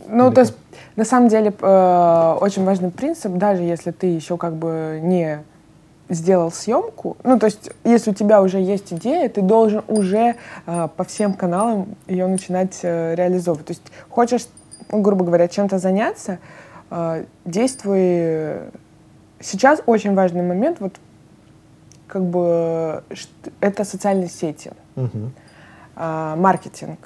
Ну, 0.08 0.27
Или 0.27 0.36
то 0.36 0.42
есть, 0.42 0.54
на 0.96 1.04
самом 1.04 1.27
деле, 1.27 1.54
э, 1.60 2.38
очень 2.39 2.63
важный 2.63 2.89
принцип, 2.89 3.34
даже 3.34 3.63
если 3.63 3.92
ты 3.92 4.08
еще 4.08 4.38
как 4.38 4.56
бы 4.56 5.01
не 5.04 5.44
сделал 6.10 6.52
съемку, 6.52 7.18
ну, 7.24 7.38
то 7.38 7.48
есть, 7.48 7.72
если 7.84 8.12
у 8.12 8.14
тебя 8.14 8.42
уже 8.42 8.60
есть 8.60 8.94
идея, 8.94 9.28
ты 9.30 9.42
должен 9.42 9.84
уже 9.88 10.36
э, 10.66 10.88
по 10.96 11.04
всем 11.04 11.34
каналам 11.34 11.96
ее 12.08 12.28
начинать 12.28 12.80
э, 12.84 13.16
реализовывать. 13.16 13.68
То 13.68 13.72
есть, 13.72 13.84
хочешь, 14.10 14.48
ну, 14.92 15.02
грубо 15.02 15.26
говоря, 15.26 15.48
чем-то 15.48 15.80
заняться, 15.80 16.40
э, 16.90 17.26
действуй. 17.46 18.72
Сейчас 19.40 19.82
очень 19.86 20.16
важный 20.16 20.42
момент, 20.42 20.80
вот, 20.80 20.96
как 22.08 22.24
бы, 22.24 23.04
это 23.60 23.84
социальные 23.84 24.30
сети, 24.30 24.72
угу. 24.96 25.32
э, 25.96 26.36
маркетинг. 26.38 27.00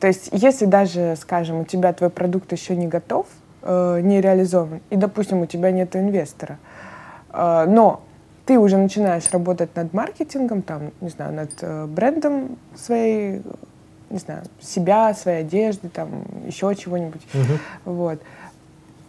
То 0.00 0.06
есть, 0.06 0.30
если 0.32 0.64
даже, 0.64 1.14
скажем, 1.20 1.60
у 1.60 1.64
тебя 1.64 1.92
твой 1.92 2.10
продукт 2.10 2.50
еще 2.52 2.74
не 2.74 2.86
готов, 2.86 3.26
э, 3.62 4.00
не 4.02 4.20
реализован, 4.20 4.80
и, 4.90 4.96
допустим, 4.96 5.42
у 5.42 5.46
тебя 5.46 5.70
нет 5.70 5.94
инвестора, 5.94 6.58
э, 7.32 7.66
но 7.68 8.03
ты 8.46 8.58
уже 8.58 8.76
начинаешь 8.76 9.30
работать 9.32 9.74
над 9.74 9.92
маркетингом, 9.92 10.62
там, 10.62 10.90
не 11.00 11.08
знаю, 11.08 11.32
над 11.32 11.50
э, 11.60 11.86
брендом 11.86 12.58
своей, 12.74 13.42
не 14.10 14.18
знаю, 14.18 14.42
себя, 14.60 15.14
своей 15.14 15.40
одежды, 15.40 15.88
там, 15.88 16.10
еще 16.46 16.74
чего-нибудь. 16.74 17.22
Угу. 17.32 17.94
Вот. 17.94 18.20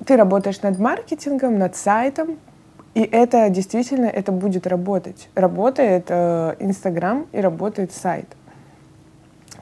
Ты 0.05 0.15
работаешь 0.15 0.61
над 0.61 0.79
маркетингом, 0.79 1.57
над 1.57 1.75
сайтом, 1.75 2.37
и 2.93 3.01
это 3.01 3.49
действительно, 3.49 4.05
это 4.05 4.31
будет 4.31 4.67
работать. 4.67 5.29
Работает 5.35 6.05
э, 6.07 6.55
Инстаграм 6.59 7.27
и 7.33 7.41
работает 7.41 7.91
сайт. 7.91 8.25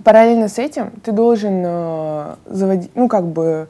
Параллельно 0.03 0.49
с 0.49 0.59
этим 0.59 0.91
ты 1.03 1.11
должен 1.11 1.63
э, 1.65 2.35
заводить, 2.45 2.91
ну, 2.93 3.07
как 3.07 3.25
бы, 3.25 3.69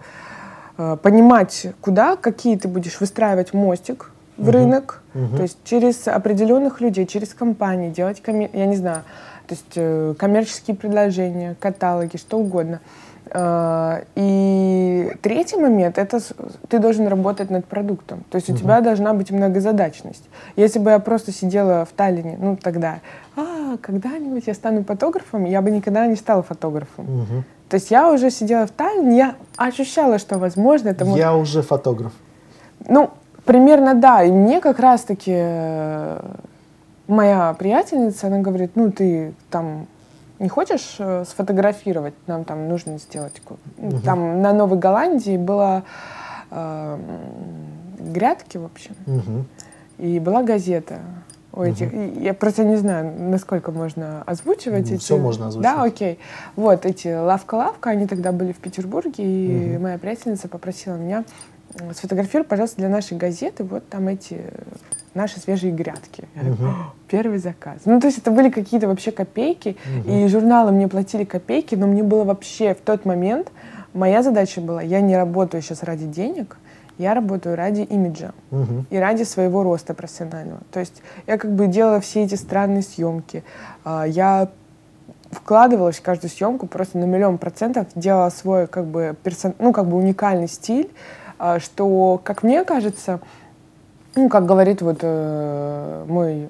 э, 0.78 0.98
понимать, 1.02 1.68
куда, 1.80 2.18
какие 2.18 2.58
ты 2.58 2.68
будешь 2.68 3.00
выстраивать 3.00 3.54
мостик, 3.54 4.12
в 4.38 4.44
угу. 4.44 4.52
рынок, 4.52 5.02
угу. 5.14 5.38
то 5.38 5.44
есть 5.44 5.58
через 5.64 6.08
определенных 6.08 6.82
людей, 6.82 7.06
через 7.06 7.34
компании 7.34 7.90
делать, 7.90 8.22
коммер... 8.22 8.50
я 8.54 8.66
не 8.66 8.76
знаю, 8.76 9.04
то 9.48 9.56
есть 9.56 9.74
э, 9.76 10.16
коммерческие 10.18 10.76
предложения, 10.76 11.56
каталоги, 11.60 12.18
что 12.18 12.40
угодно. 12.40 12.80
Э, 13.30 14.04
и 14.16 15.12
третий 15.22 15.58
момент 15.58 15.98
это 15.98 16.20
ты 16.70 16.80
должен 16.80 17.08
работать 17.08 17.50
над 17.50 17.66
продуктом. 17.66 18.24
То 18.30 18.38
есть 18.38 18.50
у 18.50 18.56
тебя 18.56 18.82
должна 18.82 19.14
быть 19.14 19.32
многозадачность. 19.32 20.24
Если 20.56 20.80
бы 20.80 20.92
я 20.92 21.00
просто 21.00 21.32
сидела 21.32 21.86
в 21.86 21.90
Таллине, 21.90 22.38
ну 22.40 22.56
тогда, 22.56 23.00
а, 23.36 23.78
когда-нибудь 23.82 24.44
я 24.48 24.54
стану 24.54 24.84
фотографом, 24.84 25.46
я 25.46 25.62
бы 25.62 25.72
никогда 25.72 26.06
не 26.08 26.16
стала 26.16 26.44
фотографом. 26.44 27.06
Угу. 27.06 27.44
То 27.70 27.76
есть 27.76 27.92
я 27.92 28.12
уже 28.12 28.30
сидела 28.30 28.68
в 28.68 28.72
Таллине, 28.72 29.18
я 29.18 29.36
ощущала, 29.58 30.20
что 30.20 30.38
возможно 30.38 30.90
это. 30.90 31.06
Я 31.06 31.36
уже 31.36 31.62
фотограф. 31.62 32.14
Ну, 32.88 33.12
Примерно 33.46 33.94
да. 33.94 34.24
И 34.24 34.32
мне 34.32 34.62
как 34.62 34.80
раз-таки 34.80 35.34
э, 35.36 36.20
моя 37.08 37.54
приятельница, 37.54 38.28
она 38.28 38.40
говорит, 38.40 38.72
ну 38.76 38.92
ты 38.92 39.34
там 39.50 39.88
не 40.40 40.50
хочешь 40.50 40.96
э, 41.00 41.26
сфотографировать? 41.28 42.14
Нам 42.28 42.46
там 42.46 42.68
нужно 42.70 42.98
сделать... 42.98 43.42
Угу. 43.78 44.00
Там 44.00 44.42
на 44.42 44.54
Новой 44.54 44.78
Голландии 44.78 45.38
было 45.38 45.84
э, 46.52 46.98
грядки, 48.00 48.58
в 48.58 48.66
общем. 48.66 48.96
Угу. 49.06 49.46
И 50.00 50.20
была 50.20 50.44
газета 50.44 51.00
у 51.52 51.62
этих. 51.62 51.94
Угу. 51.94 52.20
Я 52.22 52.34
просто 52.34 52.64
не 52.64 52.76
знаю, 52.78 53.14
насколько 53.18 53.72
можно 53.72 54.24
озвучивать 54.24 54.90
ну, 54.90 54.96
эти. 54.96 55.02
Все 55.02 55.18
можно 55.18 55.48
озвучивать. 55.48 55.76
Да, 55.76 55.84
окей. 55.84 56.20
Вот 56.56 56.86
эти 56.86 57.08
лавка-лавка, 57.14 57.92
они 57.92 58.08
тогда 58.08 58.32
были 58.32 58.52
в 58.52 58.58
Петербурге, 58.58 59.24
и 59.24 59.76
угу. 59.76 59.84
моя 59.84 59.98
приятельница 59.98 60.48
попросила 60.48 60.96
меня 60.96 61.24
сфотографируй, 61.94 62.46
пожалуйста, 62.46 62.78
для 62.78 62.90
нашей 62.90 63.18
газеты 63.18 63.64
вот 63.64 63.88
там 63.90 64.08
эти 64.08 64.42
наши 65.14 65.40
свежие 65.40 65.72
грядки. 65.72 66.28
Угу. 66.36 66.70
Первый 67.08 67.38
заказ. 67.38 67.82
Ну, 67.86 68.00
то 68.00 68.08
есть 68.08 68.20
это 68.20 68.32
были 68.32 68.50
какие-то 68.50 68.88
вообще 68.88 69.12
копейки, 69.12 69.78
угу. 70.00 70.12
и 70.12 70.28
журналы 70.28 70.72
мне 70.72 70.88
платили 70.88 71.24
копейки, 71.24 71.76
но 71.76 71.88
мне 71.88 72.04
было 72.04 72.24
вообще 72.24 72.74
в 72.74 72.82
тот 72.82 73.06
момент, 73.06 73.52
моя 73.94 74.24
задача 74.24 74.62
была, 74.62 74.82
я 74.82 75.02
не 75.02 75.16
работаю 75.16 75.62
сейчас 75.62 75.84
ради 75.84 76.06
денег, 76.06 76.58
я 76.98 77.14
работаю 77.14 77.56
ради 77.56 77.82
имиджа 77.82 78.34
угу. 78.52 78.86
и 78.90 78.98
ради 78.98 79.24
своего 79.24 79.64
роста 79.64 79.94
профессионального. 79.94 80.62
То 80.72 80.80
есть 80.80 81.02
я 81.28 81.38
как 81.38 81.54
бы 81.54 81.68
делала 81.68 82.00
все 82.00 82.24
эти 82.24 82.36
странные 82.36 82.84
съемки, 82.84 83.44
а, 83.84 84.06
я 84.06 84.50
вкладывалась 85.32 85.98
в 85.98 86.02
каждую 86.04 86.30
съемку 86.30 86.68
просто 86.68 86.98
на 87.00 87.06
миллион 87.06 87.40
процентов, 87.40 87.88
делала 87.96 88.30
свой 88.30 88.68
как 88.68 88.86
бы 88.86 89.16
персон... 89.24 89.56
ну 89.60 89.74
как 89.74 89.88
бы 89.88 89.98
уникальный 89.98 90.48
стиль, 90.48 90.92
что, 91.60 92.22
как 92.24 92.44
мне 92.44 92.64
кажется, 92.64 93.20
ну, 94.16 94.30
как 94.30 94.46
говорит 94.46 94.82
вот 94.82 95.00
э, 95.02 96.06
мой 96.08 96.50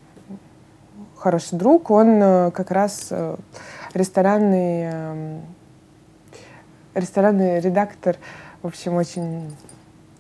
хороший 1.17 1.57
друг, 1.57 1.89
он 1.89 2.21
э, 2.21 2.51
как 2.51 2.71
раз 2.71 3.07
э, 3.09 3.35
ресторанный, 3.93 4.89
э, 4.91 5.39
ресторанный 6.93 7.59
редактор, 7.61 8.17
в 8.61 8.67
общем, 8.67 8.95
очень 8.95 9.55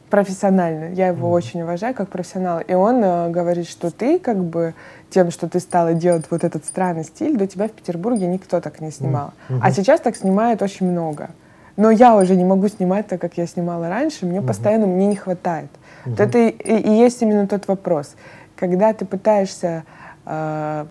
профессиональный. 0.09 0.93
Я 0.93 1.07
его 1.07 1.27
mm-hmm. 1.27 1.33
очень 1.33 1.61
уважаю 1.63 1.93
как 1.93 2.09
профессионал. 2.09 2.61
И 2.61 2.73
он 2.73 3.03
э, 3.03 3.29
говорит, 3.29 3.67
что 3.67 3.91
ты 3.91 4.19
как 4.19 4.37
бы 4.37 4.73
тем, 5.09 5.31
что 5.31 5.49
ты 5.49 5.59
стала 5.59 5.93
делать 5.93 6.25
вот 6.29 6.43
этот 6.43 6.65
странный 6.65 7.03
стиль, 7.03 7.35
до 7.35 7.47
тебя 7.47 7.67
в 7.67 7.71
Петербурге 7.71 8.27
никто 8.27 8.61
так 8.61 8.79
не 8.79 8.91
снимал. 8.91 9.33
Mm-hmm. 9.49 9.59
А 9.61 9.71
сейчас 9.71 9.99
так 9.99 10.15
снимает 10.15 10.61
очень 10.61 10.89
много 10.89 11.29
но 11.75 11.89
я 11.91 12.15
уже 12.15 12.35
не 12.35 12.43
могу 12.43 12.67
снимать 12.67 13.07
так, 13.07 13.19
как 13.19 13.37
я 13.37 13.47
снимала 13.47 13.89
раньше, 13.89 14.25
мне 14.25 14.39
угу. 14.39 14.47
постоянно 14.47 14.85
мне 14.85 15.07
не 15.07 15.15
хватает. 15.15 15.69
Угу. 16.05 16.11
Вот 16.11 16.19
это 16.19 16.37
и, 16.37 16.49
и 16.49 16.91
есть 16.91 17.21
именно 17.21 17.47
тот 17.47 17.67
вопрос, 17.67 18.15
когда 18.55 18.93
ты 18.93 19.05
пытаешься, 19.05 19.83
э, 20.25 20.85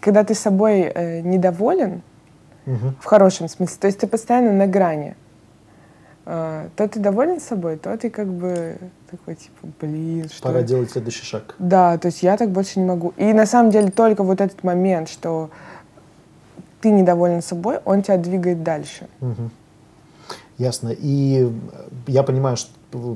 когда 0.00 0.24
ты 0.24 0.34
собой 0.34 0.80
э, 0.80 1.20
недоволен, 1.20 2.02
угу. 2.66 2.94
в 3.00 3.04
хорошем 3.04 3.48
смысле, 3.48 3.76
то 3.80 3.86
есть 3.86 4.00
ты 4.00 4.06
постоянно 4.06 4.52
на 4.52 4.66
грани, 4.66 5.14
э, 6.26 6.68
то 6.74 6.88
ты 6.88 6.98
доволен 6.98 7.40
собой, 7.40 7.76
то 7.76 7.96
ты 7.96 8.10
как 8.10 8.26
бы 8.26 8.76
такой 9.10 9.36
типа, 9.36 9.68
блин, 9.80 10.28
что... 10.28 10.48
Пора 10.48 10.62
делать 10.62 10.90
следующий 10.90 11.24
шаг. 11.24 11.54
Да, 11.58 11.96
то 11.96 12.06
есть 12.06 12.22
я 12.22 12.36
так 12.36 12.50
больше 12.50 12.80
не 12.80 12.86
могу. 12.86 13.14
И 13.16 13.32
на 13.32 13.46
самом 13.46 13.70
деле 13.70 13.90
только 13.90 14.22
вот 14.22 14.40
этот 14.40 14.64
момент, 14.64 15.08
что 15.08 15.50
ты 16.80 16.90
недоволен 16.90 17.42
собой, 17.42 17.78
он 17.84 18.02
тебя 18.02 18.18
двигает 18.18 18.62
дальше. 18.62 19.08
Угу. 19.20 19.50
Ясно. 20.58 20.92
И 20.96 21.48
я 22.08 22.24
понимаю, 22.24 22.56
что 22.56 22.70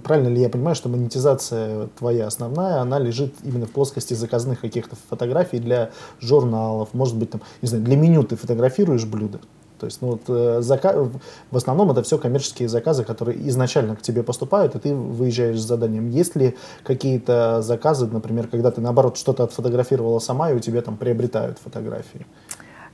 правильно 0.04 0.28
ли 0.28 0.40
я 0.40 0.48
понимаю, 0.48 0.76
что 0.76 0.88
монетизация 0.88 1.88
твоя 1.98 2.28
основная, 2.28 2.80
она 2.80 3.00
лежит 3.00 3.34
именно 3.42 3.66
в 3.66 3.72
плоскости 3.72 4.14
заказных 4.14 4.60
каких-то 4.60 4.96
фотографий 5.10 5.58
для 5.58 5.90
журналов, 6.20 6.90
может 6.92 7.16
быть, 7.16 7.30
там, 7.30 7.40
не 7.60 7.68
знаю, 7.68 7.82
для 7.82 7.96
меню 7.96 8.22
ты 8.22 8.36
фотографируешь 8.36 9.06
блюдо, 9.06 9.40
То 9.80 9.86
есть, 9.86 10.02
ну, 10.02 10.10
вот, 10.10 10.22
э, 10.28 10.60
зака... 10.60 11.08
в 11.50 11.56
основном 11.56 11.90
это 11.90 12.04
все 12.04 12.16
коммерческие 12.16 12.68
заказы, 12.68 13.02
которые 13.02 13.48
изначально 13.48 13.96
к 13.96 14.02
тебе 14.02 14.22
поступают, 14.22 14.76
и 14.76 14.78
ты 14.78 14.94
выезжаешь 14.94 15.58
с 15.58 15.64
заданием. 15.64 16.10
Есть 16.10 16.36
ли 16.36 16.56
какие-то 16.84 17.60
заказы, 17.62 18.06
например, 18.06 18.46
когда 18.46 18.70
ты, 18.70 18.80
наоборот, 18.80 19.16
что-то 19.16 19.42
отфотографировала 19.42 20.20
сама, 20.20 20.52
и 20.52 20.54
у 20.54 20.60
тебя 20.60 20.82
там 20.82 20.96
приобретают 20.96 21.58
фотографии? 21.58 22.24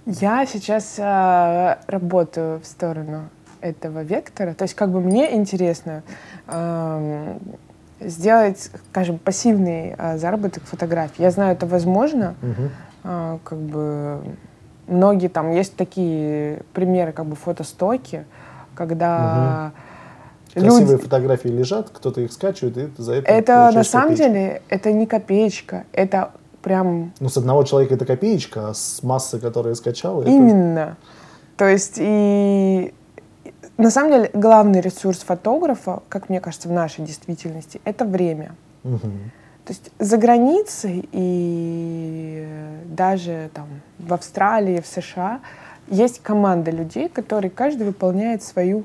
Я 0.07 0.47
сейчас 0.47 0.95
э, 0.99 1.77
работаю 1.87 2.61
в 2.61 2.67
сторону 2.67 3.29
этого 3.61 4.03
вектора. 4.03 4.55
То 4.55 4.63
есть 4.63 4.75
как 4.75 4.91
бы 4.91 5.01
мне 5.01 5.35
интересно 5.37 6.03
э, 6.47 7.39
сделать, 8.01 8.71
скажем, 8.91 9.19
пассивный 9.19 9.95
э, 9.97 10.19
заработок 10.19 10.65
фотографий. 10.65 11.23
Я 11.23 11.31
знаю, 11.31 11.55
это 11.55 11.67
возможно. 11.67 12.35
Э, 13.05 13.39
как 13.45 13.59
бы 13.59 14.21
многие 14.87 15.29
там 15.29 15.53
есть 15.53 15.77
такие 15.77 16.63
примеры, 16.73 17.13
как 17.13 17.27
бы 17.27 17.37
фотостоки, 17.37 18.25
когда 18.75 19.73
Красивые 20.55 20.93
люди... 20.93 21.03
фотографии 21.03 21.49
лежат, 21.49 21.91
кто-то 21.91 22.21
их 22.21 22.33
скачивает, 22.33 22.77
и 22.77 23.03
за 23.03 23.15
это 23.15 23.31
Это 23.31 23.71
на 23.75 23.85
самом 23.85 24.11
копеечку. 24.11 24.33
деле 24.33 24.63
это 24.69 24.93
не 24.93 25.07
копеечка, 25.07 25.85
это 25.93 26.33
прям 26.63 27.13
Ну, 27.21 27.29
с 27.29 27.37
одного 27.37 27.65
человека 27.65 27.95
это 27.95 28.07
копеечка, 28.07 28.71
а 28.71 28.75
с 28.75 29.03
массы, 29.03 29.39
которая 29.39 29.75
скачала, 29.75 30.23
это... 30.23 30.31
Именно. 30.31 30.97
То 31.57 31.67
есть 31.67 31.97
и 31.99 32.95
на 33.79 33.91
самом 33.91 34.11
деле 34.11 34.31
главный 34.35 34.81
ресурс 34.81 35.21
фотографа, 35.21 36.03
как 36.09 36.29
мне 36.29 36.41
кажется, 36.41 36.69
в 36.69 36.73
нашей 36.73 37.05
действительности, 37.05 37.81
это 37.85 38.05
время. 38.05 38.55
Мгм. 38.83 39.31
То 39.65 39.73
есть 39.73 39.93
за 39.99 40.17
границей 40.17 41.09
и 41.13 42.47
даже 42.87 43.51
там 43.55 43.69
в 43.99 44.13
Австралии, 44.13 44.81
в 44.81 44.87
США 44.87 45.41
есть 45.87 46.21
команда 46.23 46.71
людей, 46.71 47.09
которые 47.09 47.51
каждый 47.51 47.87
выполняет 47.87 48.43
свою 48.43 48.85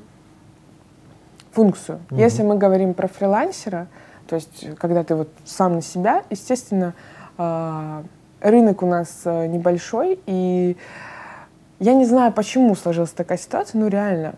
функцию. 1.50 2.00
Мгм. 2.10 2.20
Если 2.20 2.42
мы 2.42 2.56
говорим 2.56 2.94
про 2.94 3.08
фрилансера, 3.08 3.88
то 4.28 4.36
есть 4.36 4.76
когда 4.78 5.02
ты 5.02 5.16
вот 5.16 5.28
сам 5.44 5.74
на 5.74 5.82
себя, 5.82 6.22
естественно, 6.30 6.94
а, 7.36 8.04
рынок 8.40 8.82
у 8.82 8.86
нас 8.86 9.22
а, 9.24 9.46
небольшой, 9.46 10.20
и 10.26 10.76
я 11.80 11.94
не 11.94 12.04
знаю, 12.04 12.32
почему 12.32 12.76
сложилась 12.76 13.10
такая 13.10 13.38
ситуация, 13.38 13.80
но 13.80 13.88
реально 13.88 14.36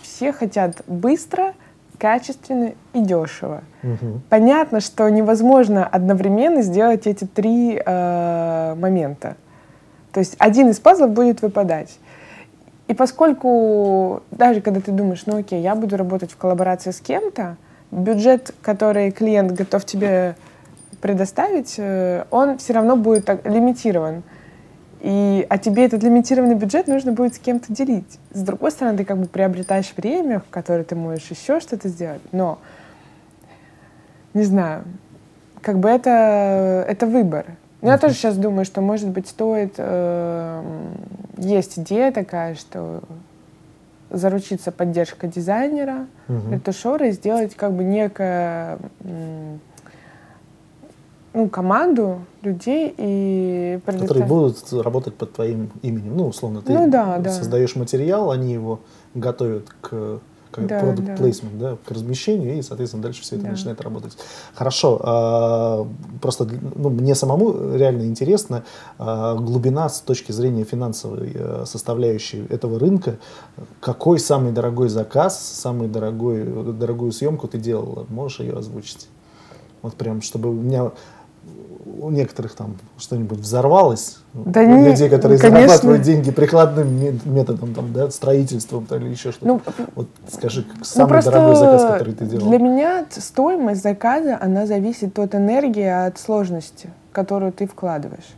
все 0.00 0.32
хотят 0.32 0.82
быстро, 0.86 1.54
качественно 1.98 2.72
и 2.92 3.00
дешево. 3.00 3.62
Мгм. 3.82 4.22
Понятно, 4.28 4.80
что 4.80 5.08
невозможно 5.08 5.86
одновременно 5.86 6.62
сделать 6.62 7.06
эти 7.06 7.24
три 7.24 7.80
э, 7.84 8.74
момента. 8.76 9.36
То 10.12 10.20
есть 10.20 10.36
один 10.38 10.70
из 10.70 10.78
пазлов 10.78 11.10
будет 11.10 11.42
выпадать. 11.42 11.98
И 12.88 12.94
поскольку 12.94 14.22
даже 14.30 14.60
когда 14.60 14.80
ты 14.80 14.92
думаешь, 14.92 15.24
ну 15.26 15.38
окей, 15.38 15.62
я 15.62 15.74
буду 15.74 15.96
работать 15.96 16.32
в 16.32 16.36
коллаборации 16.36 16.90
с 16.90 17.00
кем-то, 17.00 17.56
бюджет, 17.90 18.54
который 18.60 19.10
клиент 19.10 19.52
готов 19.52 19.84
тебе 19.84 20.36
предоставить, 21.00 21.74
э, 21.78 22.24
он 22.30 22.58
все 22.58 22.72
равно 22.74 22.96
будет 22.96 23.24
так 23.24 23.46
лимитирован. 23.46 24.22
И, 25.04 25.46
а 25.50 25.58
тебе 25.58 25.84
этот 25.84 26.02
лимитированный 26.02 26.54
бюджет 26.54 26.86
нужно 26.86 27.12
будет 27.12 27.34
с 27.34 27.38
кем-то 27.38 27.70
делить. 27.74 28.18
С 28.32 28.40
другой 28.40 28.70
стороны, 28.70 28.96
ты 28.96 29.04
как 29.04 29.18
бы 29.18 29.26
приобретаешь 29.26 29.92
время, 29.94 30.40
в 30.40 30.48
которое 30.48 30.82
ты 30.82 30.96
можешь 30.96 31.30
еще 31.30 31.60
что-то 31.60 31.90
сделать. 31.90 32.22
Но, 32.32 32.58
не 34.32 34.44
знаю, 34.44 34.84
как 35.60 35.78
бы 35.78 35.90
это, 35.90 36.86
это 36.88 37.06
выбор. 37.06 37.44
Но 37.82 37.90
я 37.90 37.98
тоже 37.98 38.14
сейчас 38.14 38.38
думаю, 38.38 38.64
что, 38.64 38.80
может 38.80 39.10
быть, 39.10 39.28
стоит... 39.28 39.74
э, 39.76 40.62
есть 41.36 41.78
идея 41.78 42.10
такая, 42.10 42.54
что 42.54 43.02
заручиться 44.08 44.72
поддержкой 44.72 45.28
дизайнера, 45.28 46.06
Мгм. 46.28 46.54
ретушера 46.54 47.08
и 47.08 47.12
сделать 47.12 47.54
как 47.54 47.74
бы 47.74 47.84
некое 47.84 48.78
м, 49.02 49.60
ну, 51.34 51.48
команду 51.48 52.20
людей 52.42 52.94
и 52.96 53.80
Которые 53.84 54.06
предоставить- 54.08 54.28
будут 54.28 54.72
работать 54.84 55.14
под 55.14 55.32
твоим 55.32 55.70
именем. 55.82 56.16
Ну, 56.16 56.28
условно, 56.28 56.62
ты 56.62 56.72
Ну 56.72 56.90
да, 56.90 57.18
да. 57.18 57.30
создаешь 57.32 57.76
материал, 57.76 58.30
они 58.30 58.52
его 58.52 58.80
готовят 59.14 59.68
к 59.80 60.20
как 60.52 60.68
Да, 60.68 60.80
product 60.84 61.04
да. 61.04 61.14
placement, 61.16 61.58
да, 61.58 61.76
к 61.84 61.90
размещению, 61.90 62.56
и, 62.56 62.62
соответственно, 62.62 63.02
дальше 63.02 63.22
все 63.22 63.34
это 63.34 63.46
Да. 63.46 63.50
начинает 63.50 63.80
работать. 63.80 64.16
Хорошо. 64.54 65.00
а, 65.02 65.84
просто 66.22 66.46
ну, 66.76 66.90
мне 66.90 67.16
самому 67.16 67.74
реально 67.76 68.02
интересно 68.02 68.62
а, 68.96 69.34
глубина 69.34 69.88
с 69.88 70.00
точки 70.00 70.30
зрения 70.30 70.62
финансовой 70.62 71.32
э, 71.34 71.64
составляющей 71.66 72.46
этого 72.50 72.78
рынка. 72.78 73.16
Какой 73.80 74.20
самый 74.20 74.52
дорогой 74.52 74.88
заказ, 74.90 75.40
самый 75.40 75.88
дорогой, 75.88 76.44
дорогую 76.72 77.10
съемку 77.10 77.48
ты 77.48 77.58
делала? 77.58 78.06
Можешь 78.08 78.38
ее 78.38 78.56
озвучить? 78.56 79.08
Вот 79.82 79.94
прям, 79.96 80.22
чтобы 80.22 80.50
у 80.50 80.52
меня 80.54 80.92
у 82.00 82.10
некоторых 82.10 82.54
там 82.54 82.76
что-нибудь 82.98 83.38
взорвалось. 83.38 84.18
Да 84.34 84.60
у 84.60 84.66
не- 84.66 84.88
людей, 84.90 85.08
которые 85.08 85.38
конечно. 85.38 85.66
зарабатывают 85.68 86.02
деньги 86.02 86.30
прикладным 86.30 86.88
ме- 87.00 87.18
методом, 87.24 87.72
там, 87.74 87.92
да, 87.92 88.10
строительством 88.10 88.84
там, 88.86 88.98
или 89.00 89.10
еще 89.10 89.32
что-то. 89.32 89.46
Ну, 89.46 89.60
вот 89.94 90.08
скажи, 90.30 90.66
Ну, 90.78 90.84
самый 90.84 91.08
просто 91.08 91.30
дорогой 91.30 91.56
заказ, 91.56 91.82
который 91.92 92.14
ты 92.14 92.26
делал. 92.26 92.48
Для 92.48 92.58
меня 92.58 93.06
стоимость 93.10 93.82
заказа, 93.82 94.38
она 94.40 94.66
зависит 94.66 95.18
от 95.18 95.34
энергии, 95.34 95.86
от 96.06 96.18
сложности, 96.18 96.90
которую 97.12 97.52
ты 97.52 97.66
вкладываешь. 97.66 98.34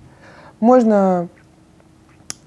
Можно, 0.60 1.28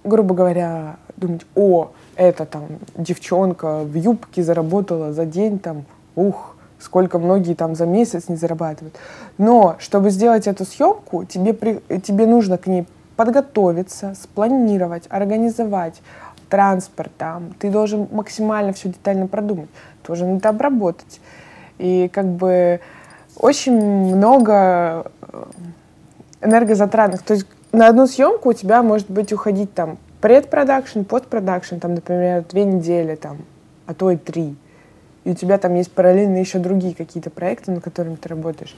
грубо 0.04 0.36
говоря, 0.36 0.98
думать, 1.18 1.42
о, 1.56 1.92
это 2.16 2.46
там 2.46 2.64
девчонка 2.98 3.80
в 3.84 3.94
юбке 3.96 4.44
заработала 4.44 5.12
за 5.14 5.26
день 5.26 5.60
там, 5.60 5.86
ух, 6.16 6.56
сколько 6.80 7.20
многие 7.20 7.54
там 7.54 7.76
за 7.76 7.86
месяц 7.86 8.30
не 8.30 8.36
зарабатывают. 8.36 8.96
Но 9.38 9.76
чтобы 9.80 10.10
сделать 10.10 10.48
эту 10.48 10.66
съемку, 10.66 11.26
тебе, 11.26 11.54
при- 11.54 11.82
тебе 12.00 12.26
нужно 12.26 12.58
к 12.58 12.68
ней 12.68 12.88
подготовиться, 13.16 14.16
спланировать, 14.22 15.04
организовать 15.10 16.02
транспорт 16.50 17.12
там. 17.18 17.54
Ты 17.60 17.70
должен 17.70 18.08
максимально 18.12 18.74
все 18.74 18.90
детально 18.90 19.28
продумать. 19.28 19.70
Должен 20.08 20.38
это 20.38 20.50
обработать. 20.50 21.20
И 21.78 22.10
как 22.14 22.26
бы 22.26 22.80
очень 23.38 23.80
много 24.16 25.12
э, 25.22 25.44
энергозатратных. 26.42 27.22
То 27.22 27.34
есть 27.36 27.46
на 27.72 27.88
одну 27.88 28.08
съемку 28.08 28.50
у 28.50 28.54
тебя 28.54 28.82
может 28.82 29.10
быть 29.10 29.32
уходить 29.32 29.74
там 29.74 29.98
предпродакшн, 30.22 31.04
постпродакшн, 31.04 31.78
там, 31.78 31.96
например, 31.96 32.44
две 32.50 32.66
недели, 32.66 33.16
там, 33.16 33.38
а 33.86 33.94
то 33.94 34.12
и 34.12 34.18
три. 34.18 34.56
И 35.26 35.32
у 35.32 35.34
тебя 35.34 35.58
там 35.58 35.76
есть 35.76 35.92
параллельно 35.92 36.38
еще 36.38 36.60
другие 36.60 36.96
какие-то 36.96 37.30
проекты, 37.30 37.72
над 37.72 37.84
которыми 37.84 38.16
ты 38.16 38.30
работаешь. 38.30 38.76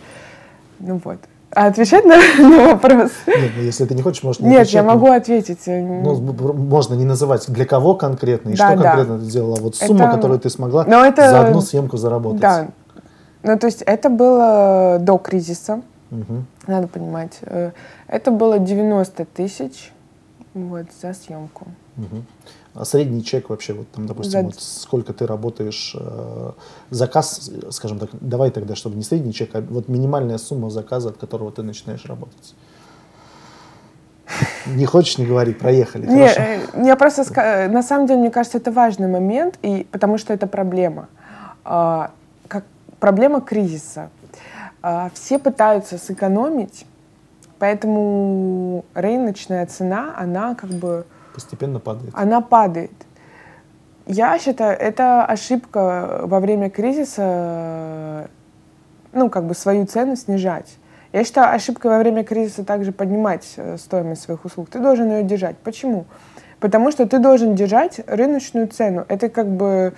Ну 0.80 1.00
вот. 1.04 1.20
А 1.54 1.68
отвечать 1.68 2.06
на, 2.06 2.16
на 2.40 2.68
вопрос? 2.74 3.12
Нет, 3.28 3.52
ну, 3.58 3.62
если 3.64 3.86
ты 3.86 3.94
не 3.94 4.02
хочешь, 4.02 4.24
можно 4.24 4.44
не 4.46 4.50
Нет, 4.52 4.58
я 4.70 4.80
отвечать, 4.82 4.86
могу 4.86 5.08
но- 5.08 5.14
ответить. 5.14 5.60
Ну, 5.68 6.16
б- 6.16 6.54
можно 6.54 6.94
не 6.96 7.04
называть, 7.06 7.46
для 7.52 7.66
кого 7.66 7.94
конкретно 7.96 8.50
и 8.50 8.56
Да, 8.56 8.68
что 8.70 8.78
да. 8.78 8.84
конкретно 8.84 9.20
ты 9.20 9.26
сделала. 9.26 9.56
Вот 9.58 9.76
сумма, 9.76 10.06
Это- 10.06 10.16
которую 10.16 10.40
ты 10.40 10.50
смогла 10.50 10.86
Но 10.86 11.06
это- 11.06 11.30
за 11.30 11.48
одну 11.48 11.62
съемку 11.62 11.98
заработать. 11.98 12.42
Да. 12.42 12.68
Ну, 13.44 13.60
то 13.60 13.68
есть 13.68 13.82
это 13.82 14.10
было 14.10 14.98
до 15.02 15.18
кризиса, 15.18 15.82
Мгм. 16.10 16.46
надо 16.68 16.88
понимать. 16.88 17.38
Э, 17.42 17.72
Это 18.08 18.32
было 18.32 18.60
90 18.60 19.26
тысяч 19.26 19.92
вот, 20.54 20.86
за 21.02 21.14
съемку. 21.14 21.66
А 22.74 22.86
средний 22.86 23.24
чек 23.24 23.50
вообще, 23.50 23.74
вот 23.74 23.92
там, 23.92 24.06
допустим, 24.08 24.40
За- 24.40 24.46
вот 24.46 24.56
сколько 24.62 25.12
ты 25.12 25.28
работаешь, 25.28 25.94
э, 26.00 26.52
заказ, 26.90 27.52
скажем 27.70 28.00
так, 28.00 28.10
давай 28.22 28.50
тогда, 28.52 28.76
чтобы 28.76 28.96
не 28.96 29.04
средний 29.04 29.34
чек, 29.34 29.54
а 29.56 29.62
вот 29.62 29.90
минимальная 29.90 30.38
сумма 30.38 30.70
заказа, 30.70 31.10
от 31.10 31.18
которого 31.18 31.52
ты 31.52 31.64
начинаешь 31.64 32.06
работать. 32.06 32.56
Не 34.68 34.86
хочешь, 34.86 35.18
не 35.18 35.26
говори, 35.26 35.54
проехали. 35.54 36.06
Не, 36.06 36.28
хорошо. 36.28 36.42
э, 36.42 36.86
я 36.86 36.96
просто 36.96 37.24
э, 37.42 37.68
на 37.68 37.84
самом 37.84 38.08
деле, 38.08 38.20
мне 38.20 38.32
кажется, 38.32 38.58
это 38.58 38.72
важный 38.72 39.08
момент, 39.08 39.58
и 39.62 39.86
потому 39.92 40.18
что 40.18 40.34
это 40.34 40.48
проблема. 40.48 41.10
А, 41.66 42.12
как 42.48 42.64
проблема 43.00 43.42
кризиса. 43.42 44.10
А, 44.82 45.10
все 45.14 45.40
пытаются 45.40 45.98
сэкономить, 45.98 46.86
поэтому 47.60 48.86
рыночная 48.94 49.66
цена, 49.66 50.14
она 50.18 50.56
как 50.56 50.70
бы 50.70 51.06
Постепенно 51.34 51.80
падает. 51.80 52.14
она 52.14 52.42
падает. 52.42 52.92
Я 54.06 54.38
считаю, 54.40 54.78
это 54.78 55.26
ошибка 55.26 56.22
во 56.24 56.40
время 56.40 56.70
кризиса, 56.70 58.30
ну, 59.14 59.30
как 59.30 59.46
бы 59.46 59.54
свою 59.54 59.86
цену 59.86 60.16
снижать. 60.16 60.78
Я 61.14 61.24
считаю, 61.24 61.56
ошибка 61.56 61.88
во 61.88 61.98
время 61.98 62.24
кризиса 62.24 62.64
также 62.64 62.92
поднимать 62.92 63.54
э, 63.58 63.78
стоимость 63.78 64.24
своих 64.24 64.46
услуг. 64.46 64.70
Ты 64.70 64.80
должен 64.80 65.10
ее 65.12 65.24
держать. 65.24 65.58
Почему? 65.58 66.06
Потому 66.60 66.92
что 66.92 67.06
ты 67.06 67.20
должен 67.20 67.56
держать 67.56 68.00
рыночную 68.08 68.68
цену. 68.68 69.06
Это 69.08 69.30
как 69.30 69.48
бы 69.48 69.94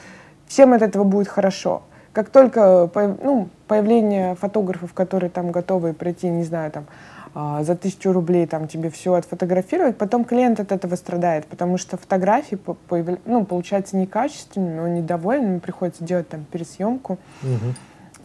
всем 0.48 0.74
от 0.74 0.82
этого 0.82 1.04
будет 1.04 1.28
хорошо. 1.28 1.84
Как 2.13 2.30
только 2.30 2.89
ну, 3.24 3.50
появление 3.67 4.36
фотографов, 4.36 4.93
которые 4.93 5.30
там 5.30 5.52
готовы 5.52 5.93
прийти, 5.93 6.30
не 6.30 6.43
знаю, 6.43 6.72
там, 6.72 6.86
за 7.34 7.76
тысячу 7.76 8.12
рублей 8.12 8.46
там 8.46 8.67
тебе 8.67 8.91
все 8.91 9.15
отфотографировать, 9.15 9.98
потом 9.98 10.24
клиент 10.24 10.60
от 10.60 10.72
этого 10.72 10.96
страдает, 10.96 11.48
потому 11.48 11.78
что 11.80 11.98
фотографии 11.98 12.56
появля... 12.56 13.17
ну, 13.26 13.43
получаются 13.43 13.98
некачественными, 13.98 14.80
он 14.80 14.93
недоволен, 14.93 15.46
ему 15.46 15.60
приходится 15.60 16.04
делать 16.04 16.30
там 16.30 16.46
пересъемку. 16.46 17.17
Мгм. 17.41 17.76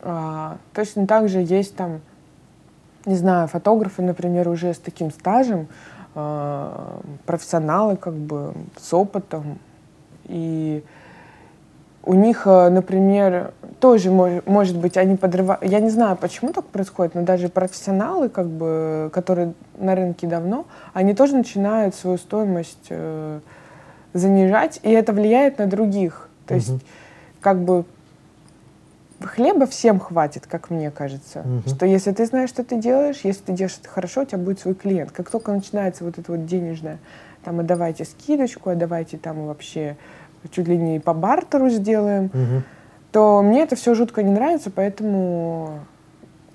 А, 0.03 0.59
точно 0.75 1.07
так 1.07 1.29
же 1.29 1.41
есть 1.41 1.75
там, 1.75 2.01
не 3.07 3.17
знаю, 3.17 3.49
фотографы, 3.49 4.03
например, 4.03 4.49
уже 4.49 4.75
с 4.75 4.79
таким 4.79 5.11
стажем, 5.11 5.69
а, 6.15 7.01
профессионалы 7.25 7.97
как 7.97 8.15
бы 8.15 8.53
с 8.77 8.93
опытом, 8.93 9.59
и 10.25 10.85
у 12.09 12.15
них, 12.15 12.47
э, 12.47 12.71
например, 12.71 13.53
тоже 13.81 14.09
мож- 14.09 14.43
может 14.47 14.79
быть, 14.79 14.97
они 14.97 15.17
подрывают, 15.17 15.63
я 15.63 15.79
не 15.79 15.91
знаю, 15.91 16.17
почему 16.17 16.55
так 16.55 16.65
происходит, 16.65 17.15
но 17.15 17.21
даже 17.21 17.51
профессионалы, 17.51 18.31
как 18.31 18.47
бы, 18.47 19.11
которые 19.13 19.53
на 19.79 19.95
рынке 19.95 20.27
давно, 20.27 20.65
они 20.95 21.13
тоже 21.13 21.37
начинают 21.37 21.95
свою 21.95 22.17
стоимость 22.17 22.87
э, 22.89 23.41
занижать, 24.15 24.81
и 24.83 24.91
это 24.91 25.13
влияет 25.13 25.59
на 25.59 25.67
других. 25.67 26.31
То 26.47 26.55
есть, 26.55 26.71
Мгм. 26.71 26.81
как 27.43 27.59
бы 27.59 27.85
хлеба 29.23 29.67
всем 29.67 30.01
хватит, 30.01 30.47
как 30.47 30.71
мне 30.71 30.91
кажется. 30.91 31.43
Мгм. 31.45 31.63
Что 31.69 31.85
если 31.85 32.13
ты 32.13 32.25
знаешь, 32.25 32.49
что 32.49 32.65
ты 32.65 32.77
делаешь, 32.77 33.21
если 33.23 33.43
ты 33.43 33.53
делаешь 33.53 33.77
это 33.83 33.91
хорошо, 33.91 34.23
у 34.23 34.25
тебя 34.25 34.39
будет 34.39 34.61
свой 34.61 34.75
клиент. 34.75 35.11
Как 35.13 35.29
только 35.29 35.53
начинается 35.53 36.05
вот 36.05 36.19
это 36.19 36.33
вот 36.33 36.47
денежное, 36.47 36.97
там, 37.45 37.61
а 37.61 37.65
давайте 37.65 38.07
скидочку, 38.07 38.71
а 38.71 38.75
давайте 38.75 39.19
там 39.19 39.47
вообще 39.47 39.97
чуть 40.51 40.69
ли 40.69 40.77
не 40.77 41.01
по 41.01 41.15
бартеру 41.15 41.69
сделаем, 41.71 42.31
Мгм. 42.33 42.63
то 43.13 43.43
мне 43.43 43.63
это 43.63 43.77
все 43.77 43.95
жутко 43.95 44.23
не 44.23 44.31
нравится, 44.33 44.71
поэтому 44.71 45.81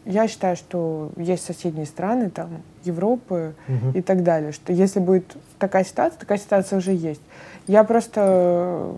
я 0.06 0.28
считаю, 0.28 0.56
что 0.56 1.12
есть 1.18 1.46
соседние 1.46 1.86
страны, 1.86 2.30
там, 2.30 2.50
Европы 2.84 3.54
Мгм. 3.68 3.92
и 3.92 4.02
так 4.02 4.24
далее, 4.24 4.52
что 4.52 4.74
если 4.74 5.00
будет 5.00 5.36
такая 5.60 5.84
ситуация, 5.84 6.20
такая 6.20 6.38
ситуация 6.38 6.78
уже 6.78 6.92
есть. 6.94 7.22
Я 7.68 7.84
просто 7.86 8.92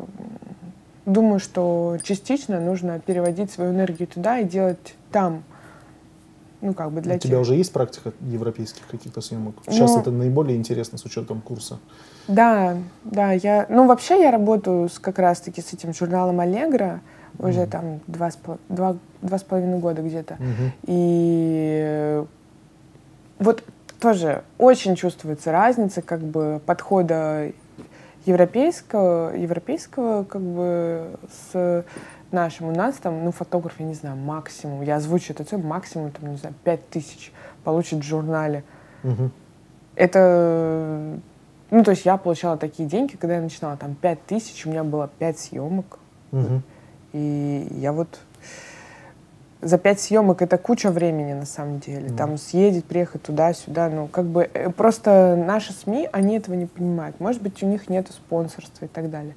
думаю, 1.05 1.39
что 1.39 1.97
частично 2.01 2.59
нужно 2.59 2.99
переводить 2.99 3.51
свою 3.51 3.71
энергию 3.71 4.07
туда 4.07 4.39
и 4.39 4.43
делать 4.43 4.95
там, 5.11 5.43
ну, 6.65 6.73
как 6.73 6.91
бы 6.91 7.01
для 7.01 7.15
У 7.15 7.19
тебя 7.19 7.31
тех. 7.33 7.41
уже 7.41 7.55
есть 7.55 7.71
практика 7.71 8.11
европейских 8.21 8.87
каких-то 8.87 9.21
съемок? 9.21 9.55
Сейчас 9.67 9.93
Ну- 9.93 10.01
это 10.01 10.11
наиболее 10.11 10.57
интересно 10.57 10.97
с 10.97 11.05
учетом 11.05 11.41
курса. 11.41 11.77
Да, 12.27 12.75
да, 13.03 13.31
я, 13.33 13.67
ну, 13.69 13.85
вообще 13.87 14.19
я 14.21 14.31
работаю 14.31 14.89
с, 14.89 14.97
как 14.99 15.19
раз-таки 15.19 15.61
с 15.61 15.73
этим 15.73 15.93
журналом 15.93 16.39
«Аллегро» 16.39 17.01
уже 17.37 17.61
Мгм. 17.61 17.69
там 17.69 17.99
два 18.07 18.31
с, 18.31 18.37
два, 18.69 18.97
два 19.21 19.37
с 19.37 19.43
половиной 19.43 19.79
года 19.79 20.01
где-то. 20.01 20.35
Мгм. 20.39 20.71
И 20.87 22.23
вот 23.39 23.63
тоже 23.99 24.43
очень 24.57 24.95
чувствуется 24.95 25.51
разница 25.51 26.01
как 26.01 26.21
бы 26.21 26.61
подхода 26.65 27.51
европейского, 28.25 29.35
европейского 29.35 30.23
как 30.23 30.41
бы 30.41 31.11
с 31.53 31.83
нашим. 32.35 32.67
У 32.67 32.71
нас 32.71 32.95
там, 32.97 33.23
ну, 33.23 33.31
фотограф, 33.31 33.73
я 33.79 33.85
не 33.85 33.95
знаю, 33.95 34.15
максимум, 34.17 34.83
я 34.83 34.97
озвучу 34.97 35.33
это 35.33 35.43
цену, 35.43 35.67
максимум, 35.67 36.11
там, 36.11 36.29
не 36.29 36.37
знаю, 36.37 36.53
пять 36.63 36.87
тысяч 36.89 37.31
получит 37.63 37.99
в 37.99 38.03
журнале. 38.03 38.63
Мгм. 39.03 39.31
Это, 39.95 41.17
ну, 41.71 41.83
то 41.83 41.91
есть 41.91 42.05
я 42.05 42.17
получала 42.17 42.57
такие 42.57 42.87
деньги, 42.87 43.15
когда 43.15 43.35
я 43.35 43.41
начинала, 43.41 43.77
там, 43.77 43.95
пять 43.95 44.23
тысяч, 44.25 44.65
у 44.65 44.69
меня 44.69 44.83
было 44.83 45.09
пять 45.19 45.39
съемок, 45.39 45.97
Мгм. 46.31 46.61
и 47.13 47.67
я 47.71 47.93
вот 47.93 48.19
за 49.61 49.77
пять 49.79 49.99
съемок 49.99 50.41
это 50.41 50.57
куча 50.57 50.91
времени 50.91 51.33
на 51.33 51.45
самом 51.45 51.79
деле. 51.79 52.09
Мгм. 52.09 52.17
Там 52.17 52.37
съездить, 52.37 52.85
приехать 52.85 53.23
туда-сюда. 53.23 53.89
Ну, 53.89 54.07
как 54.07 54.25
бы 54.25 54.47
э, 54.53 54.69
просто 54.69 55.35
наши 55.35 55.73
СМИ, 55.73 56.07
они 56.11 56.37
этого 56.37 56.55
не 56.55 56.67
понимают. 56.67 57.19
Может 57.19 57.41
быть, 57.41 57.63
у 57.63 57.65
них 57.65 57.89
нет 57.89 58.07
спонсорства 58.09 58.85
и 58.85 58.87
так 58.87 59.09
далее. 59.09 59.33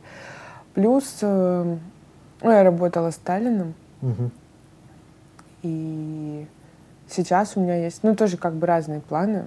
Плюс 0.75 1.19
э, 1.23 1.77
ну, 2.43 2.51
я 2.51 2.63
работала 2.63 3.11
с 3.11 3.15
Сталином, 3.17 3.75
Мгм. 4.01 4.31
и 5.63 6.47
сейчас 7.09 7.57
у 7.57 7.61
меня 7.61 7.77
есть, 7.85 8.03
ну, 8.03 8.15
тоже 8.15 8.37
как 8.37 8.55
бы 8.55 8.67
разные 8.67 9.01
планы. 9.01 9.45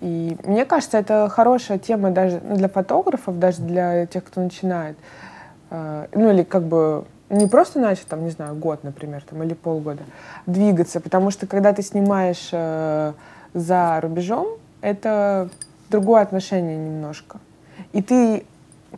И 0.00 0.36
мне 0.44 0.64
кажется, 0.64 0.98
это 0.98 1.28
хорошая 1.28 1.78
тема 1.78 2.10
даже 2.10 2.40
ну, 2.42 2.56
для 2.56 2.68
фотографов, 2.68 3.38
даже 3.38 3.62
для 3.62 4.06
тех, 4.06 4.24
кто 4.24 4.40
начинает. 4.40 4.96
Э, 5.70 6.06
Ну, 6.12 6.30
или 6.30 6.42
как 6.42 6.64
бы 6.64 7.04
не 7.30 7.46
просто 7.46 7.78
начать, 7.78 8.06
там, 8.06 8.24
не 8.24 8.30
знаю, 8.30 8.56
год, 8.56 8.82
например, 8.82 9.22
там, 9.22 9.42
или 9.44 9.54
полгода, 9.54 10.02
двигаться. 10.46 11.00
Потому 11.00 11.30
что 11.30 11.46
когда 11.46 11.72
ты 11.72 11.82
снимаешь 11.82 12.48
э, 12.52 13.12
за 13.54 14.00
рубежом, 14.02 14.48
это 14.80 15.48
другое 15.88 16.22
отношение 16.22 16.76
немножко. 16.76 17.38
И 17.92 18.02
ты 18.02 18.44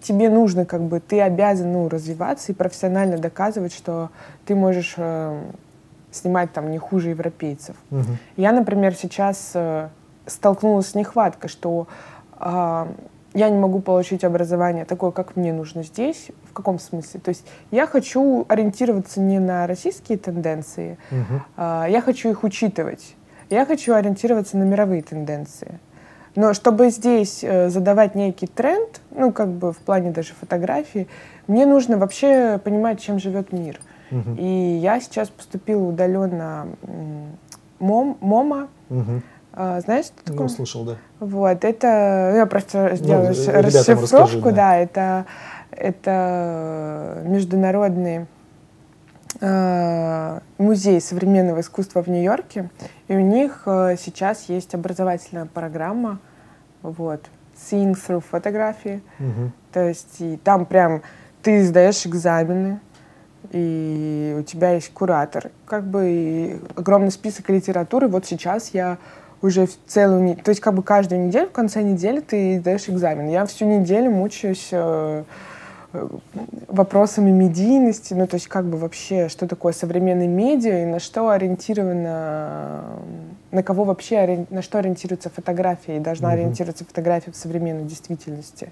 тебе 0.02 0.28
нужно, 0.28 0.64
как 0.64 0.82
бы, 0.82 1.00
ты 1.00 1.20
обязан 1.20 1.72
ну, 1.72 1.88
развиваться 1.88 2.52
и 2.52 2.54
профессионально 2.54 3.18
доказывать, 3.18 3.72
что 3.72 4.10
ты 4.44 4.54
можешь 4.54 4.94
э, 4.96 5.40
снимать 6.10 6.52
там 6.52 6.70
не 6.70 6.78
хуже 6.78 7.10
европейцев. 7.10 7.76
Мгм. 7.90 8.18
Я, 8.36 8.52
например, 8.52 8.94
сейчас 8.94 9.52
э, 9.54 9.88
столкнулась 10.26 10.88
с 10.88 10.94
нехваткой, 10.94 11.50
что 11.50 11.86
а, 12.36 12.88
я 13.34 13.50
не 13.50 13.58
могу 13.58 13.80
получить 13.80 14.24
образование 14.24 14.84
такое, 14.84 15.10
как 15.10 15.36
мне 15.36 15.52
нужно 15.52 15.82
здесь. 15.82 16.28
В 16.50 16.52
каком 16.52 16.78
смысле? 16.78 17.20
То 17.20 17.30
есть 17.30 17.44
я 17.70 17.86
хочу 17.86 18.46
ориентироваться 18.48 19.20
не 19.20 19.38
на 19.38 19.66
российские 19.66 20.18
тенденции, 20.18 20.98
Мгм. 21.10 21.44
а, 21.56 21.86
я 21.88 22.00
хочу 22.00 22.30
их 22.30 22.44
учитывать. 22.44 23.16
Я 23.50 23.66
хочу 23.66 23.94
ориентироваться 23.94 24.56
на 24.56 24.62
мировые 24.62 25.02
тенденции. 25.02 25.78
Но 26.36 26.52
чтобы 26.52 26.90
здесь 26.90 27.40
э, 27.42 27.68
задавать 27.68 28.14
некий 28.14 28.46
тренд, 28.46 29.00
ну, 29.12 29.32
как 29.32 29.48
бы 29.48 29.72
в 29.72 29.78
плане 29.78 30.10
даже 30.10 30.34
фотографии, 30.34 31.06
мне 31.46 31.64
нужно 31.66 31.96
вообще 31.96 32.58
понимать, 32.62 33.00
чем 33.00 33.18
живет 33.18 33.52
мир. 33.52 33.78
Мгм. 34.10 34.36
И 34.38 34.78
я 34.82 35.00
сейчас 35.00 35.28
поступила 35.28 35.82
удаленно 35.84 36.66
MoM, 37.78 38.18
MoMA. 38.20 38.68
Мгм. 38.88 39.22
А, 39.52 39.80
знаешь, 39.80 40.06
что 40.06 40.24
такое? 40.24 40.42
Ну, 40.42 40.48
слышал, 40.48 40.84
да. 40.84 40.96
Вот, 41.20 41.64
это, 41.64 42.32
я 42.34 42.46
просто 42.46 42.96
ш- 42.96 43.60
ребятам 43.60 43.62
расшифровку, 43.62 44.22
расскажи, 44.24 44.40
да. 44.40 44.52
да. 44.52 44.76
это, 44.76 45.26
это 45.70 47.22
международный 47.24 48.26
музей 49.40 51.00
современного 51.00 51.60
искусства 51.60 52.02
в 52.02 52.08
Нью-Йорке, 52.08 52.70
и 53.08 53.14
у 53.16 53.20
них 53.20 53.62
э, 53.66 53.96
сейчас 53.98 54.48
есть 54.48 54.74
образовательная 54.74 55.46
программа, 55.46 56.20
вот, 56.82 57.24
Seeing 57.56 57.94
Through 57.94 58.24
Photography, 58.30 59.00
Мгм. 59.18 59.52
то 59.72 59.88
есть 59.88 60.20
и 60.20 60.36
там 60.36 60.66
прям 60.66 61.02
ты 61.42 61.64
сдаешь 61.64 62.06
экзамены, 62.06 62.80
и 63.50 64.36
у 64.38 64.42
тебя 64.42 64.72
есть 64.72 64.92
куратор, 64.92 65.50
как 65.66 65.84
бы 65.84 66.60
огромный 66.76 67.10
список 67.10 67.50
литературы. 67.50 68.08
Вот 68.08 68.24
сейчас 68.26 68.70
я 68.72 68.98
уже 69.42 69.66
в 69.66 69.76
целую 69.86 70.22
неделю, 70.22 70.42
то 70.42 70.48
есть 70.48 70.60
как 70.62 70.74
бы 70.74 70.82
каждую 70.82 71.26
неделю, 71.26 71.48
в 71.48 71.52
конце 71.52 71.82
недели 71.82 72.20
ты 72.20 72.58
сдаешь 72.60 72.88
экзамен. 72.88 73.28
Я 73.28 73.44
всю 73.44 73.66
неделю 73.66 74.10
мучаюсь 74.10 74.68
э, 74.72 74.76
э, 74.78 75.24
вопросами 76.68 77.30
медийности, 77.30 78.14
ну 78.14 78.26
то 78.26 78.34
есть 78.34 78.48
как 78.48 78.64
бы 78.64 78.76
вообще, 78.78 79.28
что 79.28 79.46
такое 79.46 79.72
современные 79.72 80.28
медиа 80.28 80.82
и 80.82 80.84
на 80.86 81.00
что 81.00 81.30
ориентирована, 81.30 82.82
на 83.50 83.62
кого 83.62 83.84
вообще, 83.84 84.46
на 84.50 84.62
что 84.62 84.78
ориентируется 84.78 85.30
фотография 85.30 85.96
и 85.96 86.00
должна 86.00 86.28
Мгм. 86.28 86.38
ориентироваться 86.38 86.84
фотография 86.84 87.30
в 87.30 87.36
современной 87.36 87.84
действительности. 87.84 88.70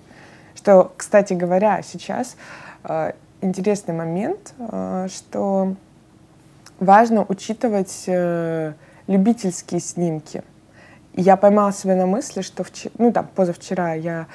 Что, 0.55 0.93
кстати 0.97 1.33
говоря, 1.35 1.83
сейчас 1.83 2.37
э, 2.85 3.13
интересный 3.41 3.95
момент, 3.95 4.55
э, 4.59 5.09
что 5.11 5.75
важно 6.81 7.25
учитывать 7.29 8.05
э, 8.07 8.73
любительские 9.07 9.81
снимки. 9.81 10.43
Я 11.15 11.37
поймала 11.37 11.73
себя 11.73 11.95
на 11.95 12.07
мысли, 12.07 12.43
что 12.43 12.65
вчера, 12.65 12.93
ну 12.99 13.13
там 13.13 13.29
позавчера 13.35 13.95
я 13.95 14.27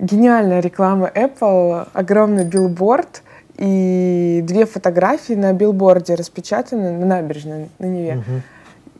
гениальная 0.00 0.60
реклама 0.60 1.10
Apple, 1.14 1.88
огромный 1.92 2.44
билборд 2.44 3.22
и 3.56 4.42
две 4.46 4.64
фотографии 4.66 5.34
на 5.34 5.52
билборде 5.52 6.14
распечатаны 6.14 6.92
на 6.92 7.06
набережной 7.06 7.68
на 7.78 7.86
Неве. 7.86 8.14
Мгм. 8.16 8.42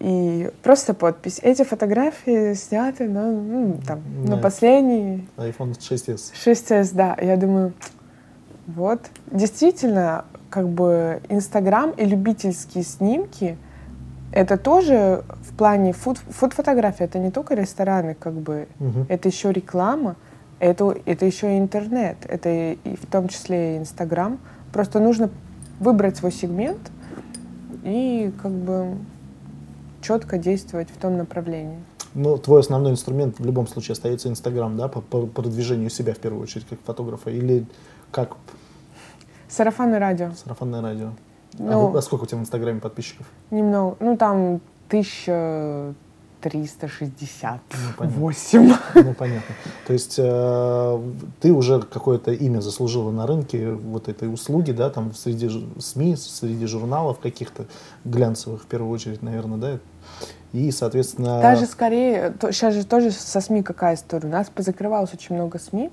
И 0.01 0.51
просто 0.63 0.95
подпись. 0.95 1.41
Эти 1.43 1.63
фотографии 1.63 2.55
сняты 2.55 3.09
на, 3.09 3.31
ну, 3.31 3.79
там, 3.87 4.01
на 4.25 4.39
последний 4.39 5.29
iPhone 5.37 5.79
6s. 5.79 6.33
6s, 6.35 6.91
да. 6.95 7.17
Я 7.21 7.37
думаю, 7.37 7.73
вот. 8.67 9.01
Действительно, 9.31 10.25
как 10.49 10.69
бы 10.69 11.21
Инстаграм 11.29 11.91
и 11.91 12.05
любительские 12.07 12.83
снимки, 12.85 13.59
это 14.33 14.57
тоже 14.57 15.23
в 15.43 15.55
плане 15.55 15.93
фуд, 15.93 16.19
фуд-фотографии, 16.19 17.05
это 17.05 17.19
не 17.19 17.31
только 17.31 17.55
рестораны, 17.55 18.15
как 18.15 18.33
бы, 18.33 18.69
Мгм. 18.79 19.07
это 19.09 19.29
еще 19.29 19.53
реклама, 19.53 20.17
это, 20.61 20.97
это 21.07 21.27
еще 21.27 21.57
и 21.57 21.59
интернет, 21.59 22.19
это 22.29 22.49
и, 22.49 22.79
и 22.85 22.97
в 22.97 23.07
том 23.07 23.29
числе 23.29 23.75
и 23.75 23.79
Инстаграм. 23.79 24.39
Просто 24.73 25.01
нужно 25.01 25.31
выбрать 25.81 26.19
свой 26.19 26.31
сегмент 26.31 26.93
и 27.83 28.33
как 28.41 28.53
бы 28.53 28.97
четко 30.03 30.39
действовать 30.39 30.89
в 30.91 30.97
том 30.99 31.17
направлении. 31.17 31.79
Ну, 32.15 32.37
твой 32.39 32.61
основной 32.61 32.93
инструмент 32.93 33.39
в 33.39 33.45
любом 33.45 33.67
случае 33.67 33.93
остается 33.93 34.29
Инстаграм, 34.29 34.77
да, 34.77 34.89
по, 34.89 35.01
по 35.01 35.27
продвижению 35.27 35.91
себя 35.91 36.13
в 36.13 36.19
первую 36.19 36.43
очередь, 36.43 36.67
как 36.69 36.81
фотографа, 36.85 37.31
или 37.31 37.67
как? 38.11 38.37
Сарафанное 39.49 39.99
радио. 39.99 40.33
Сарафанное 40.33 40.83
радио. 40.83 41.11
Ну, 41.59 41.95
а, 41.95 41.99
а 41.99 42.03
сколько 42.03 42.25
у 42.25 42.27
тебя 42.27 42.39
в 42.39 42.43
Инстаграме 42.43 42.81
подписчиков? 42.81 43.27
Немного. 43.51 43.97
Ну, 44.01 44.17
там 44.17 44.61
тысяча 44.89 45.95
368. 46.43 48.63
Ну, 48.63 48.75
ну, 48.95 49.15
понятно. 49.15 49.55
То 49.87 49.93
есть 49.93 50.15
э, 50.19 51.01
ты 51.41 51.53
уже 51.53 51.83
какое-то 51.83 52.33
имя 52.33 52.61
заслужила 52.61 53.11
на 53.11 53.27
рынке 53.27 53.71
вот 53.71 54.09
этой 54.09 54.33
услуги, 54.33 54.73
да, 54.73 54.91
там 54.91 55.15
среди 55.15 55.51
СМИ, 55.79 56.17
среди 56.17 56.67
журналов 56.67 57.19
каких-то 57.19 57.67
глянцевых, 58.05 58.63
в 58.63 58.67
первую 58.67 58.93
очередь, 58.93 59.23
наверное, 59.23 59.59
да? 59.59 59.79
И, 60.53 60.71
соответственно... 60.73 61.41
Даже 61.41 61.67
скорее, 61.67 62.31
то, 62.31 62.53
сейчас 62.53 62.75
же 62.75 62.85
тоже 62.85 63.13
со 63.13 63.41
СМИ 63.41 63.63
какая 63.63 63.95
история. 63.95 64.29
У 64.29 64.33
нас 64.33 64.51
позакрывалось 64.51 65.15
очень 65.15 65.37
много 65.37 65.59
СМИ 65.59 65.91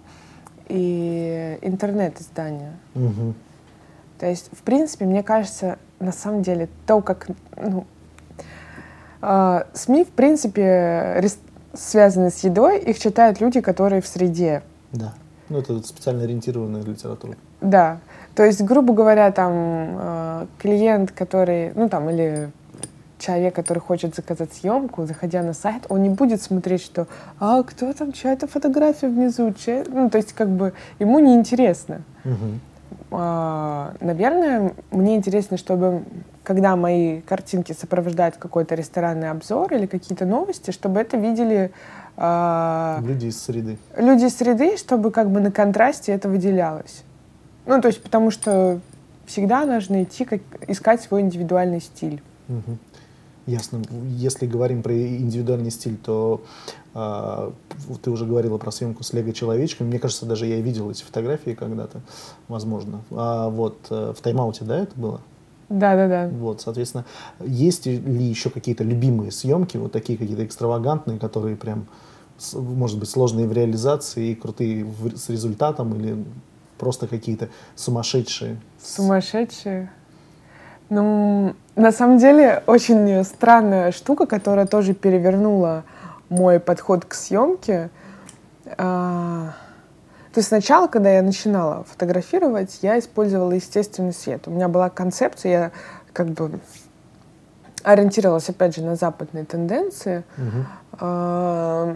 и 0.68 1.60
интернет-издания. 1.62 2.74
Угу. 2.96 3.34
То 4.20 4.26
есть, 4.26 4.50
в 4.52 4.64
принципе, 4.64 5.06
мне 5.06 5.22
кажется, 5.22 5.78
на 6.00 6.12
самом 6.12 6.42
деле, 6.42 6.70
то, 6.88 7.02
как 7.02 7.28
ну, 7.56 7.86
СМИ, 9.22 10.04
в 10.04 10.10
принципе, 10.10 11.24
связаны 11.74 12.30
с 12.30 12.44
едой, 12.44 12.80
их 12.80 13.00
читают 13.00 13.42
люди, 13.42 13.62
которые 13.62 14.02
в 14.02 14.08
среде. 14.08 14.64
Да. 14.92 15.14
Ну, 15.50 15.60
это 15.60 15.82
специально 15.84 16.24
ориентированная 16.24 16.84
литература. 16.84 17.36
Да. 17.62 18.00
То 18.36 18.44
есть, 18.44 18.62
грубо 18.62 18.94
говоря, 18.94 19.32
там 19.32 19.52
э, 19.54 20.46
клиент, 20.60 21.12
который, 21.12 21.72
ну 21.74 21.90
там, 21.90 22.10
или 22.10 22.52
человек, 23.18 23.56
который 23.56 23.80
хочет 23.80 24.16
заказать 24.16 24.54
съемку, 24.54 25.06
заходя 25.06 25.42
на 25.42 25.54
сайт, 25.54 25.86
он 25.90 26.04
не 26.04 26.10
будет 26.10 26.42
смотреть, 26.42 26.82
что 26.82 27.08
«А 27.40 27.64
кто 27.64 27.92
там, 27.94 28.12
чья-то 28.12 28.48
фотография 28.48 29.08
внизу?» 29.08 29.54
чья... 29.54 29.84
Ну, 29.88 30.10
то 30.10 30.18
есть, 30.18 30.34
как 30.34 30.50
бы, 30.50 30.74
ему 31.00 31.20
неинтересно. 31.20 32.02
Угу. 32.26 32.60
А, 33.12 33.94
наверное, 34.02 34.74
мне 34.92 35.16
интересно, 35.16 35.58
чтобы, 35.58 36.04
когда 36.48 36.78
мои 36.78 37.20
картинки 37.20 37.74
сопровождают 37.74 38.38
какой-то 38.38 38.74
ресторанный 38.74 39.30
обзор 39.32 39.74
или 39.74 39.86
какие-то 39.86 40.26
новости, 40.26 40.72
чтобы 40.72 41.02
это 41.02 41.18
видели... 41.18 41.72
А, 42.16 43.02
люди 43.04 43.26
из 43.26 43.44
среды. 43.44 43.78
Люди 43.98 44.24
из 44.24 44.38
среды, 44.38 44.78
чтобы 44.78 45.12
как 45.12 45.30
бы 45.30 45.42
на 45.42 45.52
контрасте 45.52 46.14
это 46.14 46.30
выделялось. 46.30 47.04
Ну, 47.66 47.82
то 47.82 47.90
есть, 47.90 48.02
потому 48.02 48.32
что 48.32 48.80
всегда 49.26 49.66
нужно 49.66 50.04
идти, 50.04 50.24
как, 50.24 50.40
искать 50.70 51.02
свой 51.02 51.20
индивидуальный 51.20 51.82
стиль. 51.82 52.22
Угу. 52.48 52.78
Ясно. 53.48 53.82
Если 54.16 54.48
говорим 54.48 54.84
про 54.84 54.94
индивидуальный 54.94 55.70
стиль, 55.70 55.98
то 55.98 56.46
э, 56.94 57.52
ты 58.02 58.10
уже 58.10 58.26
говорила 58.26 58.58
про 58.58 58.72
съемку 58.72 59.04
с 59.04 59.12
лего-человечками. 59.12 59.90
Мне 59.90 60.00
кажется, 60.00 60.26
даже 60.26 60.46
я 60.46 60.62
видел 60.62 60.90
эти 60.90 61.04
фотографии 61.04 61.52
когда-то, 61.52 62.00
возможно. 62.48 63.02
А 63.12 63.50
вот 63.50 63.80
э, 63.90 64.14
в 64.18 64.22
тайм-ауте, 64.22 64.64
да, 64.64 64.80
это 64.80 64.98
было? 64.98 65.20
Да, 65.70 65.96
да, 65.96 66.08
да. 66.08 66.30
Вот, 66.30 66.62
соответственно, 66.62 67.06
есть 67.42 67.86
ли 67.86 67.96
еще 67.96 68.50
какие-то 68.50 68.84
любимые 68.84 69.32
съемки, 69.32 69.78
вот 69.78 69.92
такие 69.92 70.18
какие-то 70.18 70.46
экстравагантные, 70.46 71.20
которые 71.20 71.58
прям, 71.58 71.88
может 72.54 73.00
быть, 73.00 73.10
сложные 73.10 73.48
в 73.48 73.52
реализации 73.52 74.30
и 74.30 74.36
крутые 74.36 74.86
в, 74.86 75.18
с 75.18 75.30
результатом, 75.30 75.94
или 75.96 76.24
просто 76.78 77.08
какие-то 77.08 77.50
сумасшедшие? 77.76 78.58
Сумасшедшие? 78.82 79.92
Ну, 80.90 81.54
на 81.76 81.92
самом 81.92 82.18
деле, 82.18 82.64
очень 82.66 83.24
странная 83.26 83.92
штука, 83.92 84.26
которая 84.26 84.68
тоже 84.68 84.94
перевернула 84.94 85.84
мой 86.30 86.62
подход 86.62 87.04
к 87.04 87.14
съемке. 87.14 87.90
А, 88.78 89.54
то 90.38 90.40
есть 90.40 90.50
сначала, 90.50 90.86
когда 90.86 91.10
я 91.10 91.24
начинала 91.24 91.84
фотографировать, 91.86 92.78
я 92.84 93.00
использовала 93.00 93.54
естественный 93.54 94.14
свет. 94.14 94.48
У 94.48 94.52
меня 94.52 94.68
была 94.68 94.92
концепция, 94.92 95.52
я 95.52 95.72
как 96.14 96.28
бы 96.28 96.60
ориентировалась, 97.82 98.48
опять 98.48 98.76
же, 98.76 98.84
на 98.84 98.96
западные 98.96 99.46
тенденции. 99.46 100.24
Угу 100.38 101.88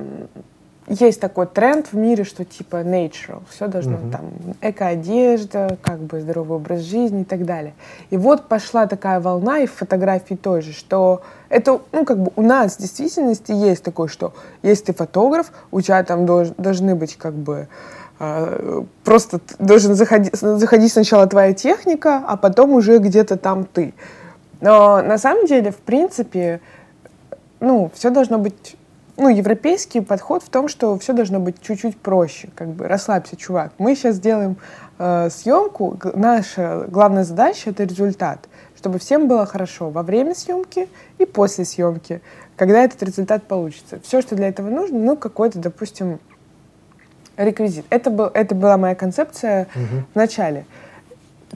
есть 0.88 1.22
такой 1.22 1.46
тренд 1.46 1.88
в 1.88 1.94
мире, 1.94 2.24
что 2.24 2.44
типа 2.44 2.78
natural, 2.78 3.44
все 3.50 3.68
должно 3.68 3.98
mm-hmm. 3.98 4.12
там 4.12 4.26
эко-одежда, 4.62 5.78
как 5.82 6.00
бы 6.00 6.20
здоровый 6.20 6.58
образ 6.58 6.82
жизни 6.82 7.22
и 7.22 7.24
так 7.24 7.46
далее. 7.46 7.74
И 8.10 8.18
вот 8.18 8.48
пошла 8.48 8.88
такая 8.88 9.20
волна 9.20 9.60
и 9.60 9.68
в 9.68 9.74
фотографии 9.74 10.34
тоже, 10.34 10.74
что 10.74 11.22
это, 11.50 11.80
ну, 11.92 12.04
как 12.04 12.18
бы 12.22 12.32
у 12.36 12.42
нас 12.42 12.76
в 12.76 12.80
действительности 12.80 13.52
есть 13.52 13.84
такое, 13.84 14.08
что 14.08 14.34
если 14.64 14.86
ты 14.86 14.94
фотограф, 14.94 15.52
у 15.72 15.82
тебя 15.82 16.04
там 16.04 16.26
должны 16.26 16.96
быть 16.96 17.16
как 17.16 17.34
бы 17.34 17.56
э, 17.56 17.68
просто 19.04 19.40
должен 19.58 19.96
заходить, 19.96 20.36
заходить 20.36 20.92
сначала 20.92 21.28
твоя 21.28 21.54
техника, 21.54 22.24
а 22.28 22.38
потом 22.38 22.72
уже 22.72 22.98
где-то 23.00 23.38
там 23.38 23.66
ты. 23.66 23.94
Но 24.60 25.02
на 25.02 25.18
самом 25.18 25.48
деле, 25.48 25.72
в 25.72 25.78
принципе, 25.78 26.62
ну, 27.60 27.90
все 27.96 28.10
должно 28.12 28.38
быть 28.38 28.76
ну, 29.18 29.30
европейский 29.30 30.02
подход 30.02 30.44
в 30.44 30.50
том, 30.50 30.68
что 30.68 30.98
все 31.00 31.14
должно 31.14 31.40
быть 31.40 31.62
чуть-чуть 31.62 31.98
проще. 31.98 32.50
Как 32.56 32.70
бы 32.70 32.88
расслабься, 32.88 33.36
чувак. 33.36 33.72
Мы 33.78 33.96
сейчас 33.96 34.16
сделаем 34.16 34.58
э, 35.00 35.30
съемку. 35.30 35.98
Наша 36.16 36.86
главная 36.88 37.24
задача 37.24 37.70
это 37.70 37.84
результат, 37.84 38.48
чтобы 38.76 39.00
всем 39.00 39.28
было 39.28 39.46
хорошо 39.46 39.90
во 39.90 40.04
время 40.04 40.34
съемки 40.36 40.88
и 41.18 41.26
после 41.26 41.66
съемки, 41.66 42.22
когда 42.56 42.84
этот 42.84 43.02
результат 43.04 43.44
получится. 43.44 44.00
Все, 44.04 44.22
что 44.22 44.36
для 44.36 44.48
этого 44.48 44.70
нужно, 44.70 45.00
ну, 45.00 45.18
какой-то, 45.18 45.60
допустим, 45.60 46.20
реквизит. 47.38 47.86
Это, 47.90 48.10
был, 48.10 48.26
это 48.34 48.56
была 48.56 48.78
моя 48.78 48.96
концепция 48.96 49.68
угу. 49.76 50.04
в 50.14 50.16
начале. 50.16 50.66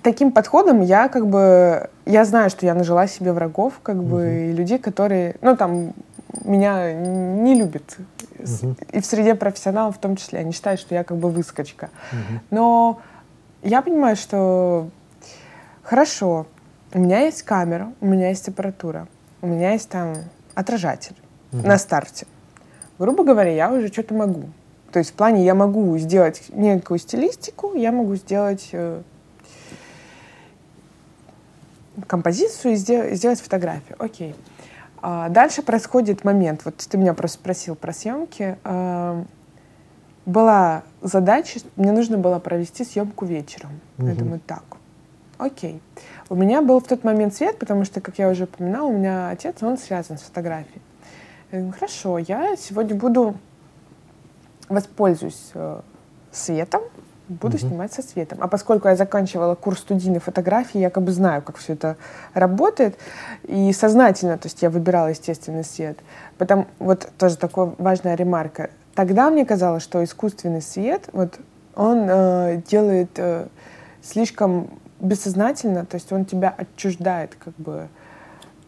Таким 0.02 0.32
подходом 0.32 0.82
я 0.82 1.08
как 1.08 1.28
бы 1.28 1.90
я 2.06 2.26
знаю, 2.26 2.50
что 2.50 2.66
я 2.66 2.74
нажила 2.74 3.08
себе 3.08 3.32
врагов, 3.34 3.80
как 3.82 4.04
бы 4.04 4.18
угу. 4.18 4.26
и 4.26 4.52
людей, 4.52 4.78
которые, 4.78 5.36
ну 5.42 5.56
там 5.56 5.94
меня 6.44 6.94
не 6.94 7.56
любят. 7.56 7.98
Угу. 8.40 8.76
И 8.92 9.00
в 9.00 9.06
среде 9.06 9.36
профессионалов 9.36 9.98
в 9.98 10.00
том 10.00 10.16
числе. 10.16 10.40
Они 10.40 10.52
считают, 10.52 10.80
что 10.80 10.94
я 10.94 11.04
как 11.04 11.18
бы 11.18 11.30
выскочка. 11.30 11.90
Угу. 12.12 12.40
Но 12.52 13.00
я 13.64 13.82
понимаю, 13.82 14.16
что 14.16 14.90
хорошо, 15.84 16.46
у 16.94 17.00
меня 17.00 17.22
есть 17.22 17.44
камера, 17.44 17.92
у 18.02 18.06
меня 18.06 18.30
есть 18.30 18.48
аппаратура, 18.48 19.08
у 19.42 19.48
меня 19.48 19.72
есть 19.72 19.90
там 19.90 20.16
отражатель 20.54 21.16
угу. 21.52 21.66
на 21.66 21.78
старте. 21.78 22.28
Грубо 23.00 23.24
говоря, 23.24 23.52
я 23.52 23.72
уже 23.72 23.88
что-то 23.88 24.14
могу. 24.14 24.44
То 24.96 25.00
есть 25.00 25.12
в 25.12 25.16
плане 25.16 25.44
я 25.44 25.56
могу 25.56 25.98
сделать 25.98 26.44
некую 26.54 27.00
стилистику, 27.00 27.74
я 27.76 27.92
могу 27.92 28.16
сделать 28.16 28.70
э, 28.72 29.02
композицию 32.08 32.72
и 32.72 32.76
сделать, 32.78 33.18
сделать 33.18 33.42
фотографию. 33.42 33.98
Окей. 34.00 34.34
А 35.02 35.28
дальше 35.28 35.64
происходит 35.64 36.24
момент. 36.24 36.62
Вот 36.64 36.78
ты 36.78 36.98
меня 36.98 37.14
просто 37.14 37.40
спросил 37.40 37.76
про 37.76 37.92
съемки. 37.92 38.58
А, 38.64 39.22
была 40.26 40.84
задача, 41.02 41.60
мне 41.76 41.92
нужно 41.92 42.18
было 42.18 42.40
провести 42.40 42.86
съемку 42.86 43.26
вечером. 43.26 43.82
Угу. 43.98 44.08
Я 44.08 44.16
думаю, 44.16 44.40
так, 44.48 44.64
окей. 45.38 45.82
У 46.30 46.36
меня 46.36 46.62
был 46.62 46.80
в 46.80 46.88
тот 46.88 47.04
момент 47.04 47.36
свет, 47.36 47.60
потому 47.60 47.84
что, 47.84 48.00
как 48.00 48.18
я 48.18 48.30
уже 48.30 48.46
упоминала, 48.46 48.88
у 48.88 48.94
меня 48.94 49.28
отец, 49.28 49.62
он 49.62 49.78
связан 49.78 50.18
с 50.18 50.22
фотографией. 50.22 50.82
Я 51.52 51.60
думаю, 51.60 51.74
хорошо, 51.74 52.18
я 52.18 52.56
сегодня 52.56 52.96
буду 52.96 53.36
воспользуюсь 54.70 55.52
э, 55.54 55.80
светом, 56.32 56.82
буду 57.28 57.58
угу. 57.58 57.68
снимать 57.68 57.94
со 57.94 58.02
светом. 58.02 58.40
А 58.42 58.48
поскольку 58.48 58.88
я 58.88 58.96
заканчивала 58.96 59.56
курс 59.56 59.80
студийной 59.80 60.20
фотографии, 60.20 60.80
я 60.80 60.90
как 60.90 61.04
бы 61.04 61.12
знаю, 61.12 61.42
как 61.42 61.58
все 61.58 61.74
это 61.74 61.98
работает. 62.34 62.98
И 63.44 63.72
сознательно, 63.74 64.38
то 64.38 64.48
есть 64.48 64.62
я 64.62 64.70
выбирала 64.70 65.08
естественный 65.08 65.64
свет. 65.64 65.98
Потом, 66.38 66.68
вот 66.80 67.10
тоже 67.18 67.38
такая 67.38 67.74
важная 67.78 68.16
ремарка. 68.16 68.70
Тогда 68.94 69.30
мне 69.30 69.46
казалось, 69.46 69.84
что 69.84 70.04
искусственный 70.04 70.62
свет, 70.62 71.10
вот 71.12 71.40
он 71.76 72.06
э, 72.10 72.62
делает 72.70 73.10
э, 73.18 73.48
слишком 74.02 74.70
бессознательно, 75.02 75.86
то 75.86 75.96
есть 75.96 76.12
он 76.14 76.26
тебя 76.26 76.54
отчуждает 76.56 77.36
как 77.36 77.54
бы 77.56 77.90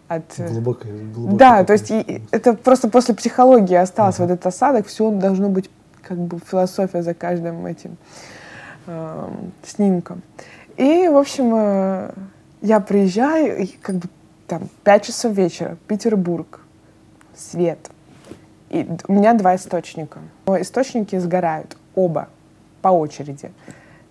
от... 0.09 0.23
Э, 0.37 0.49
глубокой, 0.49 0.91
глубокой 1.13 1.37
да, 1.37 1.63
то 1.63 1.73
есть 1.73 1.91
и, 1.91 2.21
это 2.31 2.53
просто 2.53 2.89
после 2.89 3.15
психологии 3.15 3.75
остался 3.75 4.23
ага. 4.23 4.31
вот 4.31 4.39
этот 4.39 4.47
осадок, 4.47 4.87
все 4.87 5.09
должно 5.11 5.47
быть 5.47 5.69
как 6.07 6.17
бы 6.17 6.39
философия 6.39 7.01
за 7.01 7.13
каждым 7.13 7.65
этим 7.65 7.97
э, 8.85 9.29
снимком. 9.63 10.21
И, 10.77 11.07
в 11.07 11.17
общем, 11.17 11.51
э, 11.55 12.11
я 12.61 12.79
приезжаю, 12.79 13.63
и 13.63 13.67
как 13.67 13.95
бы 13.95 14.09
там 14.47 14.69
5 14.83 15.05
часов 15.05 15.33
вечера, 15.33 15.77
Петербург, 15.87 16.61
свет. 17.35 17.89
И 18.69 18.87
у 19.07 19.13
меня 19.13 19.33
два 19.33 19.55
источника. 19.55 20.19
Но 20.45 20.59
источники 20.59 21.17
сгорают, 21.17 21.77
оба, 21.95 22.29
по 22.81 22.89
очереди. 22.89 23.51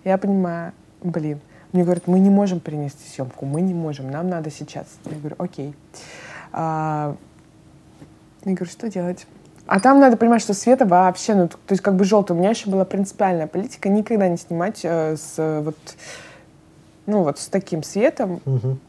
Я 0.03 0.17
понимаю, 0.17 0.73
блин, 1.01 1.39
мне 1.73 1.83
говорят, 1.83 2.07
мы 2.07 2.19
не 2.19 2.29
можем 2.29 2.59
принести 2.59 3.07
съемку, 3.09 3.45
мы 3.45 3.61
не 3.61 3.73
можем, 3.73 4.09
нам 4.09 4.29
надо 4.29 4.49
сейчас. 4.49 4.87
Я 5.05 5.17
говорю, 5.17 5.35
окей. 5.37 5.75
А, 6.51 7.15
Я 8.45 8.53
говорю, 8.53 8.71
что 8.71 8.89
делать? 8.89 9.27
А 9.67 9.79
там 9.81 9.99
надо 9.99 10.15
понимать, 10.15 10.41
что 10.41 10.53
света 10.53 10.85
вообще, 10.85 11.35
ну, 11.35 11.47
то 11.49 11.57
есть 11.69 11.83
как 11.83 11.95
бы 11.95 12.05
желтый. 12.05 12.35
У 12.35 12.39
меня 12.39 12.51
еще 12.51 12.69
была 12.69 12.85
принципиальная 12.85 13.47
политика 13.47 13.89
никогда 13.89 14.27
не 14.29 14.37
снимать 14.37 14.79
э, 14.83 15.17
с 15.17 15.33
э, 15.37 15.61
вот, 15.61 15.75
ну 17.05 17.23
вот 17.23 17.37
с 17.37 17.47
таким 17.47 17.83
светом, 17.83 18.41
Мгм. 18.45 18.79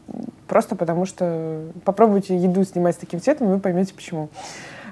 просто 0.47 0.75
потому 0.75 1.05
что 1.05 1.65
попробуйте 1.83 2.37
еду 2.37 2.63
снимать 2.63 2.95
с 2.95 2.99
таким 2.99 3.21
цветом, 3.21 3.49
и 3.49 3.53
вы 3.53 3.59
поймете 3.59 3.93
почему. 3.93 4.29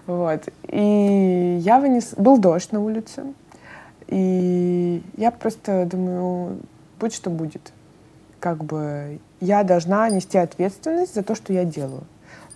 Вот. 0.06 0.48
И 0.68 1.58
я 1.62 1.80
вынес... 1.80 2.14
Был 2.18 2.38
дождь 2.38 2.72
на 2.72 2.82
улице, 2.82 3.24
и 4.08 5.02
я 5.16 5.32
просто 5.32 5.86
думаю, 5.86 6.60
будь 7.00 7.14
что 7.14 7.30
будет. 7.30 7.72
Как 8.40 8.64
бы 8.64 9.20
я 9.40 9.64
должна 9.64 10.08
нести 10.10 10.38
ответственность 10.38 11.16
за 11.16 11.24
то, 11.24 11.34
что 11.34 11.54
я 11.54 11.64
делаю. 11.64 12.04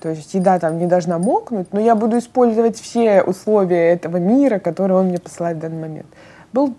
То 0.01 0.09
есть 0.09 0.33
еда 0.33 0.57
там 0.57 0.79
не 0.79 0.87
должна 0.87 1.19
мокнуть, 1.19 1.71
но 1.71 1.79
я 1.79 1.95
буду 1.95 2.17
использовать 2.17 2.75
все 2.79 3.21
условия 3.21 3.91
этого 3.93 4.17
мира, 4.17 4.57
которые 4.57 4.97
он 4.97 5.07
мне 5.07 5.19
посылает 5.19 5.57
в 5.57 5.59
данный 5.61 5.79
момент. 5.79 6.07
Был 6.51 6.73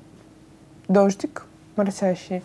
дождик 0.89 1.45
моросящий, 1.77 2.43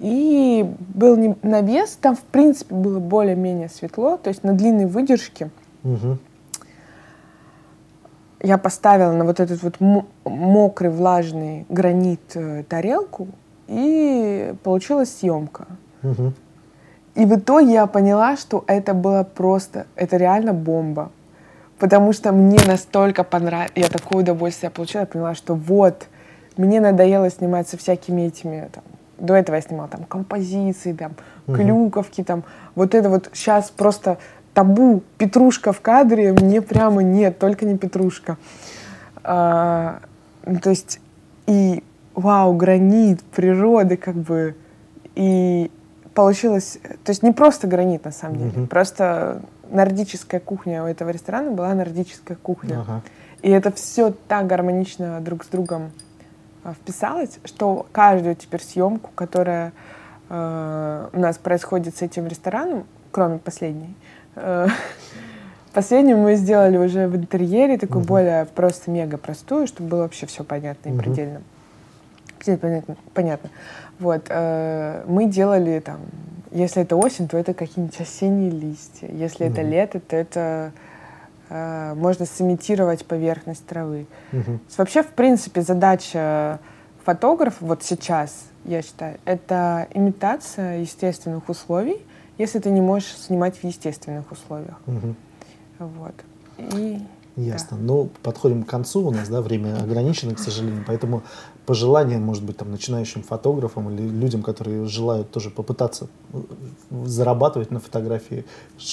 и 0.00 0.66
был 0.78 1.16
не- 1.16 1.36
навес, 1.42 1.98
там 2.00 2.16
в 2.16 2.22
принципе 2.22 2.74
было 2.74 2.98
более-менее 2.98 3.68
светло, 3.68 4.16
то 4.16 4.28
есть 4.28 4.42
на 4.42 4.54
длинной 4.54 4.86
выдержке 4.86 5.50
Мгм. 5.82 6.18
я 8.42 8.58
поставила 8.58 9.12
на 9.12 9.24
вот 9.24 9.40
этот 9.40 9.62
вот 9.62 9.78
мо- 9.80 10.06
мокрый 10.24 10.90
влажный 10.90 11.66
гранит 11.68 12.34
э, 12.34 12.64
тарелку, 12.68 13.28
и 13.68 14.54
получилась 14.62 15.14
съемка. 15.18 15.66
Мгм. 16.02 16.34
И 17.14 17.24
в 17.26 17.36
итоге 17.36 17.72
я 17.74 17.86
поняла, 17.86 18.36
что 18.36 18.64
это 18.66 18.92
было 18.92 19.22
просто, 19.22 19.86
это 19.94 20.16
реально 20.16 20.52
бомба. 20.52 21.10
Потому 21.78 22.12
что 22.12 22.32
мне 22.32 22.58
настолько 22.66 23.24
понравилось, 23.24 23.72
я 23.74 23.88
такое 23.88 24.22
удовольствие 24.22 24.70
получила, 24.70 25.02
я 25.02 25.06
поняла, 25.06 25.34
что 25.34 25.54
вот, 25.54 26.06
мне 26.56 26.80
надоело 26.80 27.30
снимать 27.30 27.68
со 27.68 27.76
всякими 27.76 28.22
этими, 28.22 28.68
там, 28.72 28.84
до 29.18 29.34
этого 29.34 29.56
я 29.56 29.62
снимала 29.62 29.88
там 29.88 30.04
композиции, 30.04 30.92
там, 30.92 31.12
Мгм. 31.46 31.56
клюковки, 31.56 32.22
там, 32.24 32.44
вот 32.74 32.94
это 32.94 33.08
вот 33.08 33.30
сейчас 33.32 33.70
просто 33.70 34.18
табу, 34.54 35.02
петрушка 35.18 35.72
в 35.72 35.80
кадре, 35.80 36.32
мне 36.32 36.62
прямо 36.62 37.02
нет, 37.02 37.38
только 37.38 37.66
не 37.66 37.76
петрушка. 37.76 38.38
А, 39.24 40.00
ну, 40.46 40.58
то 40.60 40.70
есть, 40.70 41.00
и 41.46 41.82
вау, 42.14 42.54
гранит, 42.54 43.22
природы, 43.22 43.96
как 43.96 44.14
бы, 44.14 44.54
и 45.16 45.70
получилось, 46.14 46.78
то 47.04 47.10
есть 47.10 47.22
не 47.22 47.32
просто 47.32 47.66
гранит 47.66 48.04
на 48.04 48.12
самом 48.12 48.36
деле, 48.38 48.50
Мгм. 48.52 48.66
просто 48.68 49.42
нордическая 49.70 50.40
кухня 50.40 50.84
у 50.84 50.86
этого 50.86 51.10
ресторана 51.10 51.50
была 51.50 51.74
нордическая 51.74 52.36
кухня. 52.36 52.80
Ага. 52.80 53.02
И 53.42 53.50
это 53.50 53.70
все 53.72 54.14
так 54.28 54.46
гармонично 54.46 55.20
друг 55.20 55.44
с 55.44 55.48
другом 55.48 55.90
а, 56.62 56.72
вписалось, 56.72 57.38
что 57.44 57.86
каждую 57.92 58.36
теперь 58.36 58.62
съемку, 58.62 59.10
которая 59.14 59.72
э, 60.30 61.08
у 61.12 61.20
нас 61.20 61.36
происходит 61.36 61.96
с 61.96 62.02
этим 62.02 62.26
рестораном, 62.26 62.84
кроме 63.10 63.38
последней, 63.38 63.94
э, 64.36 64.68
последнюю 65.74 66.16
мы 66.18 66.36
сделали 66.36 66.78
уже 66.78 67.06
в 67.06 67.16
интерьере, 67.16 67.76
такую 67.76 68.00
Мгм. 68.00 68.06
более 68.08 68.44
просто 68.46 68.90
мега 68.90 69.18
простую, 69.18 69.66
чтобы 69.66 69.90
было 69.90 70.02
вообще 70.02 70.24
все 70.26 70.42
понятно 70.44 70.88
и. 70.90 70.96
Предельно 70.98 71.40
Понятно, 72.60 72.96
понятно. 73.14 73.48
Вот, 73.98 74.26
э, 74.28 75.04
мы 75.06 75.26
делали 75.26 75.80
там, 75.80 76.00
если 76.50 76.82
это 76.82 76.96
осень, 76.96 77.28
то 77.28 77.36
это 77.36 77.54
какие-нибудь 77.54 78.00
осенние 78.00 78.50
листья. 78.50 79.08
Если 79.10 79.46
это 79.46 79.62
лето, 79.62 80.00
то 80.00 80.16
это 80.16 80.72
э, 81.48 81.94
можно 81.94 82.26
сымитировать 82.26 83.04
поверхность 83.06 83.66
травы. 83.66 84.06
Мгм. 84.32 84.58
То 84.58 84.64
есть 84.66 84.78
вообще, 84.78 85.02
в 85.02 85.08
принципе, 85.08 85.62
задача 85.62 86.60
фотографа 87.04 87.64
вот 87.64 87.82
сейчас, 87.82 88.44
я 88.64 88.82
считаю, 88.82 89.18
это 89.24 89.86
имитация 89.92 90.78
естественных 90.78 91.48
условий, 91.48 92.04
если 92.38 92.58
ты 92.58 92.70
не 92.70 92.80
можешь 92.80 93.16
снимать 93.16 93.56
в 93.56 93.64
естественных 93.64 94.30
условиях. 94.32 94.80
Вот. 95.78 96.14
И 96.58 97.00
Ясно. 97.36 97.76
Ну, 97.76 98.10
подходим 98.22 98.62
к 98.62 98.68
концу 98.68 99.08
у 99.08 99.10
нас, 99.10 99.28
да, 99.28 99.42
время 99.42 99.76
ограничено, 99.82 100.34
к 100.34 100.38
сожалению, 100.38 100.84
поэтому 100.86 101.22
пожелания, 101.66 102.18
может 102.18 102.44
быть, 102.44 102.56
там, 102.58 102.70
начинающим 102.70 103.22
фотографам 103.22 103.90
или 103.90 104.02
людям, 104.02 104.42
которые 104.42 104.86
желают 104.86 105.30
тоже 105.32 105.50
попытаться 105.50 106.06
э, 106.32 106.38
зарабатывать 107.06 107.72
на 107.72 107.80
фотографии, 107.80 108.44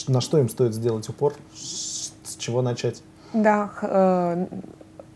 на 0.08 0.22
что 0.22 0.40
им 0.40 0.50
стоит 0.50 0.74
сделать 0.74 1.08
упор, 1.10 1.34
с 1.54 2.36
чего 2.38 2.62
начать? 2.62 3.04
да, 3.34 3.70
э, 3.82 4.46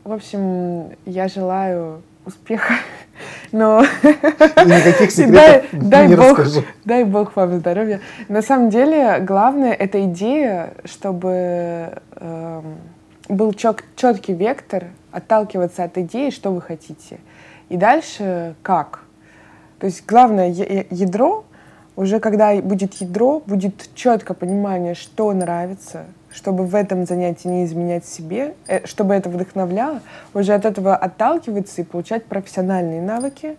в 0.03 0.11
общем, 0.11 0.91
я 1.05 1.27
желаю 1.27 2.03
успеха, 2.25 2.75
но 3.51 3.83
И 3.83 4.07
никаких 4.07 5.15
дай, 5.33 5.63
секретов 5.63 5.89
дай 5.89 6.07
не 6.07 6.15
бог, 6.15 6.37
расскажу. 6.39 6.63
дай 6.85 7.03
бог 7.03 7.35
вам 7.35 7.59
здоровья. 7.59 8.01
На 8.27 8.41
самом 8.41 8.69
деле, 8.69 9.19
главное 9.19 9.73
это 9.73 10.03
идея, 10.05 10.73
чтобы 10.85 11.99
эм, 12.17 12.77
был 13.29 13.53
четкий 13.53 14.33
вектор, 14.33 14.85
отталкиваться 15.11 15.83
от 15.83 15.97
идеи, 15.97 16.29
что 16.29 16.51
вы 16.51 16.61
хотите. 16.61 17.19
И 17.69 17.77
дальше 17.77 18.55
как. 18.61 19.01
То 19.79 19.87
есть 19.87 20.05
главное 20.05 20.49
ядро, 20.49 21.45
уже 21.95 22.19
когда 22.19 22.55
будет 22.55 22.95
ядро, 22.95 23.41
будет 23.45 23.89
четкое 23.95 24.35
понимание, 24.35 24.95
что 24.95 25.31
нравится, 25.33 26.05
чтобы 26.31 26.65
в 26.65 26.75
этом 26.75 27.05
занятии 27.05 27.47
не 27.47 27.65
изменять 27.65 28.05
себе, 28.05 28.55
э, 28.67 28.85
чтобы 28.85 29.13
это 29.13 29.29
вдохновляло, 29.29 30.01
уже 30.33 30.53
от 30.53 30.65
этого 30.65 30.95
отталкиваться 30.95 31.81
и 31.81 31.85
получать 31.85 32.25
профессиональные 32.25 33.01
навыки, 33.01 33.57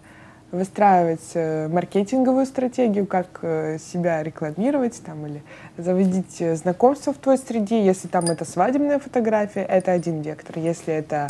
выстраивать 0.56 1.30
э, 1.34 1.68
маркетинговую 1.68 2.46
стратегию, 2.46 3.06
как 3.06 3.40
э, 3.42 3.78
себя 3.78 4.22
рекламировать 4.22 5.00
там, 5.04 5.26
или 5.26 5.42
заводить 5.76 6.40
э, 6.40 6.56
знакомства 6.56 7.12
в 7.12 7.18
твоей 7.18 7.38
среде. 7.38 7.84
Если 7.84 8.08
там 8.08 8.24
это 8.24 8.44
свадебная 8.44 8.98
фотография, 8.98 9.62
это 9.62 9.92
один 9.92 10.20
вектор. 10.22 10.58
Если 10.58 10.92
это, 10.92 11.28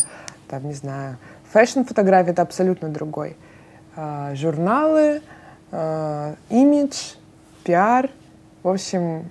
там, 0.48 0.66
не 0.66 0.74
знаю, 0.74 1.18
фэшн-фотография, 1.52 2.30
это 2.30 2.42
абсолютно 2.42 2.88
другой. 2.88 3.36
А, 3.94 4.34
журналы, 4.34 5.22
а, 5.72 6.34
имидж, 6.50 7.14
пиар, 7.64 8.10
в 8.62 8.68
общем, 8.68 9.28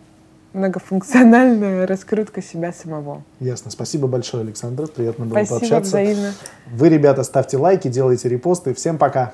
многофункциональная 0.54 1.86
раскрутка 1.86 2.42
себя 2.42 2.72
самого. 2.74 3.24
Ясно. 3.40 3.70
Спасибо 3.70 4.08
большое, 4.08 4.42
Александр. 4.44 4.88
Приятно 4.88 5.26
было 5.26 5.36
Спасибо 5.36 5.60
пообщаться. 5.60 5.90
взаимно. 5.90 6.34
Вы, 6.72 6.90
ребята, 6.90 7.24
ставьте 7.24 7.58
лайки, 7.58 7.90
делайте 7.90 8.30
репосты. 8.30 8.74
Всем 8.74 8.98
пока. 8.98 9.34